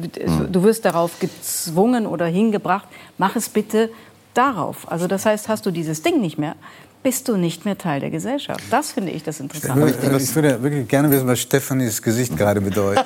du 0.51 0.63
wirst 0.63 0.85
darauf 0.85 1.19
gezwungen 1.19 2.05
oder 2.07 2.27
hingebracht, 2.27 2.87
mach 3.17 3.35
es 3.35 3.49
bitte 3.49 3.89
darauf. 4.35 4.89
Also 4.91 5.07
das 5.07 5.25
heißt, 5.25 5.49
hast 5.49 5.65
du 5.65 5.71
dieses 5.71 6.01
Ding 6.03 6.21
nicht 6.21 6.37
mehr, 6.37 6.55
bist 7.03 7.27
du 7.27 7.37
nicht 7.37 7.65
mehr 7.65 7.77
Teil 7.77 7.99
der 7.99 8.09
Gesellschaft. 8.09 8.61
Das 8.71 8.91
finde 8.91 9.11
ich 9.11 9.23
das 9.23 9.35
Ich 9.35 9.41
Interessante. 9.41 9.81
würde, 10.01 10.23
ich 10.23 10.35
würde 10.35 10.63
wirklich 10.63 10.87
gerne 10.87 11.11
wissen, 11.11 11.27
was 11.27 11.39
Stefanis 11.39 12.01
Gesicht 12.01 12.35
gerade 12.37 12.61
bedeutet. 12.61 13.05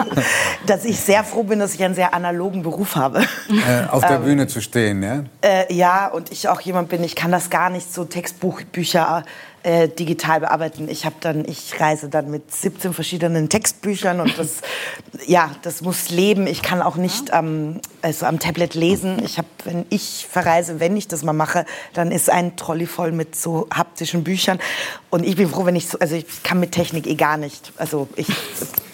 dass 0.66 0.84
ich 0.84 1.00
sehr 1.00 1.24
froh 1.24 1.42
bin, 1.42 1.58
dass 1.58 1.74
ich 1.74 1.82
einen 1.82 1.94
sehr 1.94 2.14
analogen 2.14 2.62
Beruf 2.62 2.94
habe. 2.96 3.22
äh, 3.48 3.88
auf 3.90 4.04
der 4.06 4.18
Bühne 4.24 4.46
zu 4.46 4.60
stehen, 4.60 5.02
ja? 5.02 5.24
Äh, 5.40 5.72
ja, 5.74 6.08
und 6.08 6.30
ich 6.30 6.48
auch 6.48 6.60
jemand 6.60 6.90
bin, 6.90 7.02
ich 7.02 7.16
kann 7.16 7.32
das 7.32 7.50
gar 7.50 7.70
nicht 7.70 7.92
so 7.92 8.04
Textbuchbücher 8.04 9.24
äh, 9.62 9.88
digital 9.88 10.40
bearbeiten. 10.40 10.88
Ich 10.88 11.04
habe 11.04 11.16
dann, 11.20 11.44
ich 11.44 11.80
reise 11.80 12.08
dann 12.08 12.30
mit 12.30 12.52
17 12.52 12.92
verschiedenen 12.92 13.48
Textbüchern 13.48 14.20
und 14.20 14.36
das, 14.38 14.60
ja, 15.26 15.50
das 15.62 15.82
muss 15.82 16.10
leben. 16.10 16.46
Ich 16.46 16.62
kann 16.62 16.82
auch 16.82 16.96
nicht 16.96 17.30
ähm, 17.32 17.80
also 18.02 18.26
am 18.26 18.38
Tablet 18.38 18.74
lesen. 18.74 19.22
Ich 19.24 19.38
habe, 19.38 19.48
wenn 19.64 19.86
ich 19.88 20.26
verreise, 20.28 20.80
wenn 20.80 20.96
ich 20.96 21.08
das 21.08 21.22
mal 21.22 21.32
mache, 21.32 21.64
dann 21.94 22.10
ist 22.10 22.28
ein 22.30 22.56
Trolley 22.56 22.86
voll 22.86 23.12
mit 23.12 23.36
so 23.36 23.68
haptischen 23.72 24.24
Büchern. 24.24 24.58
Und 25.10 25.24
ich 25.24 25.36
bin 25.36 25.48
froh, 25.48 25.64
wenn 25.64 25.76
ich 25.76 25.88
so, 25.88 25.98
also 25.98 26.16
ich 26.16 26.42
kann 26.42 26.58
mit 26.58 26.72
Technik 26.72 27.06
eh 27.06 27.14
gar 27.14 27.36
nicht. 27.36 27.72
Also 27.76 28.08
ich 28.16 28.26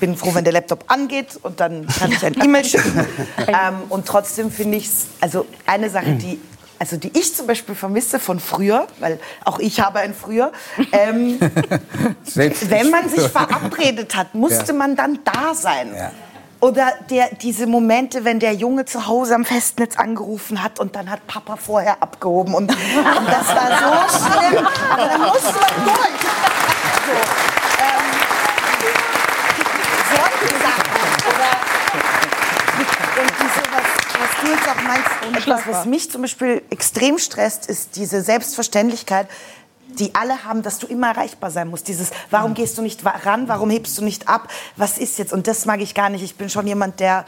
bin 0.00 0.16
froh, 0.16 0.34
wenn 0.34 0.44
der 0.44 0.52
Laptop 0.52 0.84
angeht 0.88 1.38
und 1.42 1.60
dann 1.60 1.86
kann 1.86 2.12
ich 2.12 2.24
ein 2.24 2.34
E-Mail 2.34 2.64
schicken. 2.64 3.06
ähm, 3.46 3.82
und 3.88 4.06
trotzdem 4.06 4.50
finde 4.50 4.76
ich 4.76 4.86
es, 4.86 5.06
also 5.20 5.46
eine 5.66 5.88
Sache, 5.90 6.12
die 6.12 6.38
also 6.78 6.96
die 6.96 7.10
ich 7.18 7.34
zum 7.34 7.46
Beispiel 7.46 7.74
vermisse 7.74 8.18
von 8.20 8.38
früher, 8.40 8.86
weil 9.00 9.18
auch 9.44 9.58
ich 9.58 9.80
habe 9.80 9.98
ein 10.00 10.14
früher, 10.14 10.52
ähm, 10.92 11.38
wenn 12.34 12.90
man 12.90 13.08
sich 13.08 13.28
verabredet 13.28 14.14
hat, 14.16 14.34
musste 14.34 14.72
Ja. 14.72 14.78
man 14.78 14.94
dann 14.96 15.18
da 15.24 15.54
sein. 15.54 15.94
Ja. 15.96 16.10
Oder 16.60 16.92
der, 17.08 17.28
diese 17.36 17.66
Momente, 17.68 18.24
wenn 18.24 18.40
der 18.40 18.52
Junge 18.52 18.84
zu 18.84 19.06
Hause 19.06 19.34
am 19.36 19.44
Festnetz 19.44 19.96
angerufen 19.96 20.60
hat 20.62 20.80
und 20.80 20.96
dann 20.96 21.08
hat 21.08 21.24
Papa 21.28 21.54
vorher 21.56 22.02
abgehoben 22.02 22.52
und, 22.54 22.70
und 22.72 23.26
das 23.28 23.48
war 23.48 23.68
so 23.78 24.18
schlimm, 24.18 24.66
aber 24.90 25.04
dann 25.04 25.20
musste 25.20 25.52
man 25.52 25.84
durch. 25.84 26.20
So, 27.06 27.12
ähm, 27.78 28.06
solche 30.10 30.54
Sachen. 30.58 30.88
Oder 31.28 31.52
und 33.22 33.32
diese, 33.40 33.62
auch 34.68 34.82
meinst, 34.82 35.08
etwas, 35.36 35.66
was 35.66 35.86
mich 35.86 36.10
zum 36.10 36.22
Beispiel 36.22 36.62
extrem 36.70 37.18
stresst, 37.18 37.66
ist 37.66 37.96
diese 37.96 38.22
Selbstverständlichkeit, 38.22 39.28
die 39.98 40.14
alle 40.14 40.44
haben, 40.44 40.62
dass 40.62 40.78
du 40.78 40.86
immer 40.86 41.08
erreichbar 41.08 41.50
sein 41.50 41.68
musst. 41.68 41.88
Dieses, 41.88 42.10
warum 42.30 42.54
gehst 42.54 42.78
du 42.78 42.82
nicht 42.82 43.04
ran, 43.04 43.48
warum 43.48 43.70
hebst 43.70 43.96
du 43.98 44.04
nicht 44.04 44.28
ab, 44.28 44.48
was 44.76 44.98
ist 44.98 45.18
jetzt? 45.18 45.32
Und 45.32 45.46
das 45.46 45.64
mag 45.66 45.80
ich 45.80 45.94
gar 45.94 46.08
nicht. 46.08 46.22
Ich 46.22 46.36
bin 46.36 46.48
schon 46.50 46.66
jemand, 46.66 47.00
der, 47.00 47.24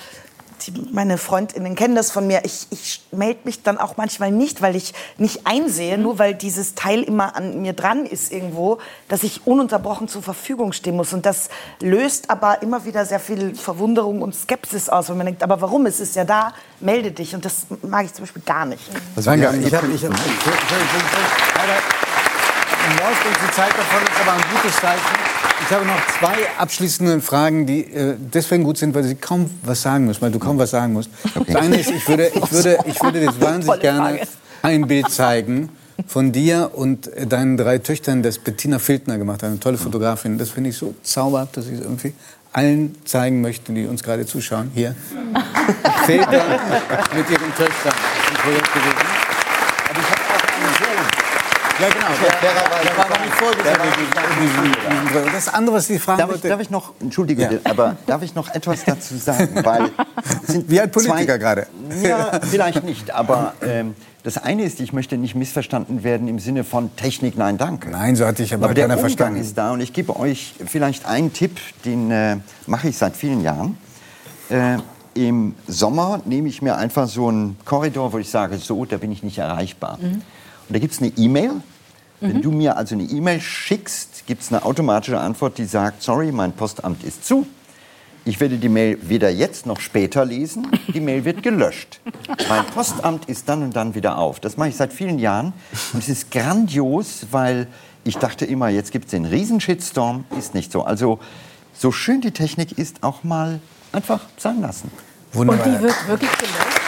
die, 0.67 0.73
meine 0.93 1.19
Freundinnen 1.19 1.75
kennen 1.75 1.95
das 1.95 2.11
von 2.11 2.27
mir, 2.27 2.43
ich, 2.45 2.67
ich 2.71 3.03
melde 3.13 3.41
mich 3.45 3.63
dann 3.63 3.79
auch 3.79 3.97
manchmal 3.97 4.31
nicht, 4.31 4.63
weil 4.63 4.77
ich 4.77 4.95
nicht 5.19 5.47
einsehe, 5.47 5.99
nur 5.99 6.19
weil 6.19 6.35
dieses 6.35 6.75
Teil 6.75 7.03
immer 7.03 7.37
an 7.37 7.61
mir 7.63 7.73
dran 7.73 8.07
ist 8.07 8.33
irgendwo, 8.33 8.79
dass 9.09 9.23
ich 9.23 9.47
ununterbrochen 9.47 10.09
zur 10.09 10.23
Verfügung 10.23 10.73
stehen 10.73 10.97
muss. 10.97 11.13
Und 11.13 11.27
das 11.27 11.49
löst 11.81 12.31
aber 12.31 12.63
immer 12.63 12.85
wieder 12.85 13.05
sehr 13.05 13.21
viel 13.21 13.55
Verwunderung 13.55 14.23
und 14.23 14.35
Skepsis 14.35 14.89
aus, 14.89 15.09
wenn 15.09 15.17
man 15.17 15.27
denkt, 15.27 15.43
aber 15.43 15.61
warum? 15.61 15.87
Es 15.87 16.01
ist 16.01 16.17
ja 16.17 16.25
da, 16.25 16.53
melde 16.81 17.13
dich. 17.13 17.35
Und 17.35 17.45
das 17.45 17.67
mag 17.83 18.05
ich 18.05 18.15
zum 18.15 18.25
Beispiel 18.25 18.43
gar 18.43 18.67
nicht. 18.67 18.83
Danke. 19.17 19.49
Ich 19.65 19.75
habe, 19.75 19.87
ich 19.89 20.05
habe, 20.05 20.17
im 22.91 22.97
Laufe 22.97 23.29
die 23.29 23.53
Zeit 23.53 23.71
davon 23.71 24.03
ist 24.03 24.21
aber 24.21 24.33
ein 24.33 24.45
gutes 24.55 24.77
Zeichen. 24.81 25.01
Ich 25.25 25.30
habe 25.71 25.85
noch 25.85 26.01
zwei 26.19 26.37
abschließende 26.59 27.21
Fragen, 27.21 27.67
die 27.67 27.81
äh, 27.93 28.17
deswegen 28.19 28.65
gut 28.65 28.79
sind, 28.79 28.95
weil 28.95 29.05
Sie 29.05 29.15
kaum 29.15 29.51
was 29.63 29.83
sagen 29.83 30.07
müssen, 30.07 30.23
weil 30.23 30.31
du 30.31 30.39
kaum 30.39 30.59
was 30.59 30.71
sagen 30.71 30.93
musst. 30.93 31.11
Das 31.47 31.57
eine 31.57 31.77
ist, 31.77 31.91
ich 31.91 32.07
würde, 32.09 32.29
ich 32.35 32.53
würde, 32.53 32.79
ich 32.87 33.03
würde 33.03 33.21
jetzt 33.21 33.41
wahnsinnig 33.41 33.81
gerne 33.81 34.21
ein 34.63 34.87
Bild 34.87 35.11
zeigen 35.11 35.69
von 36.07 36.33
dir 36.33 36.71
und 36.75 37.11
deinen 37.27 37.57
drei 37.57 37.79
Töchtern, 37.79 38.23
das 38.23 38.39
Bettina 38.39 38.79
Filtner 38.79 39.19
gemacht 39.19 39.43
hat, 39.43 39.51
eine 39.51 39.61
tolle 39.61 39.79
Fotografin. 39.79 40.39
Das 40.39 40.51
finde 40.51 40.71
ich 40.71 40.77
so 40.77 40.95
zauberhaft, 41.03 41.57
dass 41.57 41.67
ich 41.67 41.75
es 41.75 41.81
irgendwie 41.81 42.15
allen 42.53 42.97
zeigen 43.05 43.41
möchte, 43.41 43.73
die 43.73 43.87
uns 43.87 44.03
gerade 44.03 44.27
zuschauen. 44.27 44.71
Hier. 44.75 44.95
Väter 46.07 46.45
mit 47.15 47.31
ihren 47.31 47.55
Töchtern 47.55 47.95
im 48.29 48.35
Projekt 48.37 48.73
gewesen. 48.73 48.97
Aber 49.89 50.01
ich 50.01 50.11
habe 50.11 50.21
auch 50.21 50.45
eine 50.57 50.69
sehr 50.79 51.21
ja, 51.81 51.89
genau. 51.89 52.07
Der, 52.21 52.51
der 52.83 52.97
war 52.97 53.07
aber 53.07 53.25
nicht 53.25 53.35
vorgesehen. 53.35 53.77
Das 55.33 55.49
andere, 55.53 55.77
was 55.77 55.91
ich 55.91 56.01
fragen 56.01 56.19
Darf 56.19 56.29
ich, 56.31 56.35
wollte. 56.37 56.49
darf 56.49 56.61
ich 56.61 56.71
noch, 56.71 56.93
entschuldige, 57.01 57.43
Ja. 57.43 57.51
aber 57.65 57.97
darf 58.07 58.23
ich 58.23 58.35
noch 58.35 58.49
etwas 58.55 58.85
dazu 58.85 59.17
sagen? 59.17 59.49
Weil 59.65 59.91
sind 60.47 60.71
Wie 60.71 60.81
ein 60.81 60.91
Politiker 60.91 61.25
zwei- 61.27 61.39
gerade. 61.39 61.67
Ja, 62.03 62.41
vielleicht 62.49 62.85
nicht, 62.85 63.11
aber 63.11 63.55
ähm, 63.63 63.95
das 64.23 64.37
eine 64.39 64.65
ist, 64.65 64.81
ich 64.81 64.93
möchte 64.93 65.17
nicht 65.17 65.35
missverstanden 65.35 66.05
werden 66.05 66.29
im 66.29 66.39
Sinne 66.39 66.65
von 66.65 66.95
Technik, 66.97 67.37
nein, 67.39 67.57
danke. 67.59 67.91
Nein, 67.91 68.17
so 68.17 68.27
hatte 68.27 68.43
ich 68.43 68.53
aber 68.53 68.67
Aber 68.67 68.75
der 68.75 68.85
keiner 68.85 68.95
Umgang 68.97 69.11
verstanden. 69.11 69.41
ist 69.41 69.57
da 69.57 69.73
und 69.73 69.81
ich 69.81 69.93
gebe 69.93 70.15
euch 70.19 70.55
vielleicht 70.67 71.07
einen 71.07 71.33
Tipp, 71.33 71.59
den 71.85 72.11
äh, 72.11 72.37
mache 72.67 72.89
ich 72.89 72.99
seit 72.99 73.17
vielen 73.17 73.43
Jahren. 73.43 73.79
Äh, 74.51 74.77
im 75.15 75.55
Sommer 75.67 76.21
nehme 76.25 76.49
ich 76.49 76.63
mir 76.63 76.77
einfach 76.77 77.09
so 77.09 77.29
einen 77.29 77.57
Korridor, 77.65 78.13
wo 78.13 78.19
ich 78.19 78.31
sage, 78.31 78.59
so, 78.59 78.85
da 78.85 78.97
bin 78.97 79.11
ich 79.11 79.23
nicht 79.23 79.39
erreichbar. 79.39 79.99
Und 80.01 80.23
da 80.69 80.79
gibt 80.79 80.95
es 80.95 81.01
eine 81.01 81.11
E-Mail. 81.17 81.51
Wenn 82.21 82.43
du 82.43 82.51
mir 82.51 82.77
also 82.77 82.95
eine 82.95 83.05
E-Mail 83.05 83.41
schickst, 83.41 84.27
gibt 84.27 84.43
es 84.43 84.53
eine 84.53 84.65
automatische 84.65 85.19
Antwort, 85.19 85.57
die 85.57 85.65
sagt, 85.65 86.03
sorry, 86.03 86.33
mein 86.33 86.53
Postamt 86.53 87.03
ist 87.03 87.25
zu. 87.25 87.47
Ich 88.27 88.39
werde 88.39 88.59
die 88.59 88.69
Mail 88.69 88.99
weder 89.01 89.31
jetzt 89.31 89.65
noch 89.65 89.81
später 89.81 90.27
lesen. 90.27 90.71
Die 90.93 91.01
Mail 91.01 91.25
wird 91.25 91.43
gelöscht. 91.43 92.01
Mein 92.49 92.67
Postamt 92.67 93.25
ist 93.25 93.49
dann 93.49 93.63
und 93.63 93.75
dann 93.75 93.95
wieder 93.95 94.19
auf. 94.19 94.41
Das 94.41 94.59
mache 94.59 94.69
ich 94.69 94.77
seit 94.77 94.93
vielen 94.93 95.19
Jahren. 95.19 95.55
Und 95.95 96.03
es 96.03 96.11
ist 96.11 96.31
grandios, 96.31 97.27
weil 97.31 97.67
ich 98.05 98.19
dachte 98.19 98.45
immer, 98.45 98.69
jetzt 98.69 98.93
gibt 98.93 99.07
es 99.07 99.13
den 99.13 99.25
Riesenshitstorm. 99.25 100.25
Ist 100.39 100.55
nicht 100.55 100.71
so. 100.71 100.83
Also, 100.83 101.19
so 101.73 101.93
schön 101.93 102.21
die 102.21 102.33
Technik 102.33 102.77
ist, 102.77 103.03
auch 103.03 103.25
mal 103.25 103.61
einfach 103.93 104.21
sein 104.37 104.61
lassen. 104.61 104.91
Und 105.33 105.51
die 105.65 105.81
wird 105.81 106.09
wirklich 106.09 106.31
gelöscht. 106.33 106.80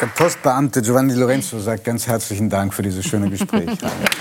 Der 0.00 0.06
Postbeamte 0.06 0.80
Giovanni 0.80 1.12
Lorenzo 1.12 1.58
sagt 1.58 1.84
ganz 1.84 2.06
herzlichen 2.06 2.48
Dank 2.48 2.72
für 2.72 2.82
dieses 2.82 3.04
schöne 3.04 3.28
Gespräch. 3.28 3.68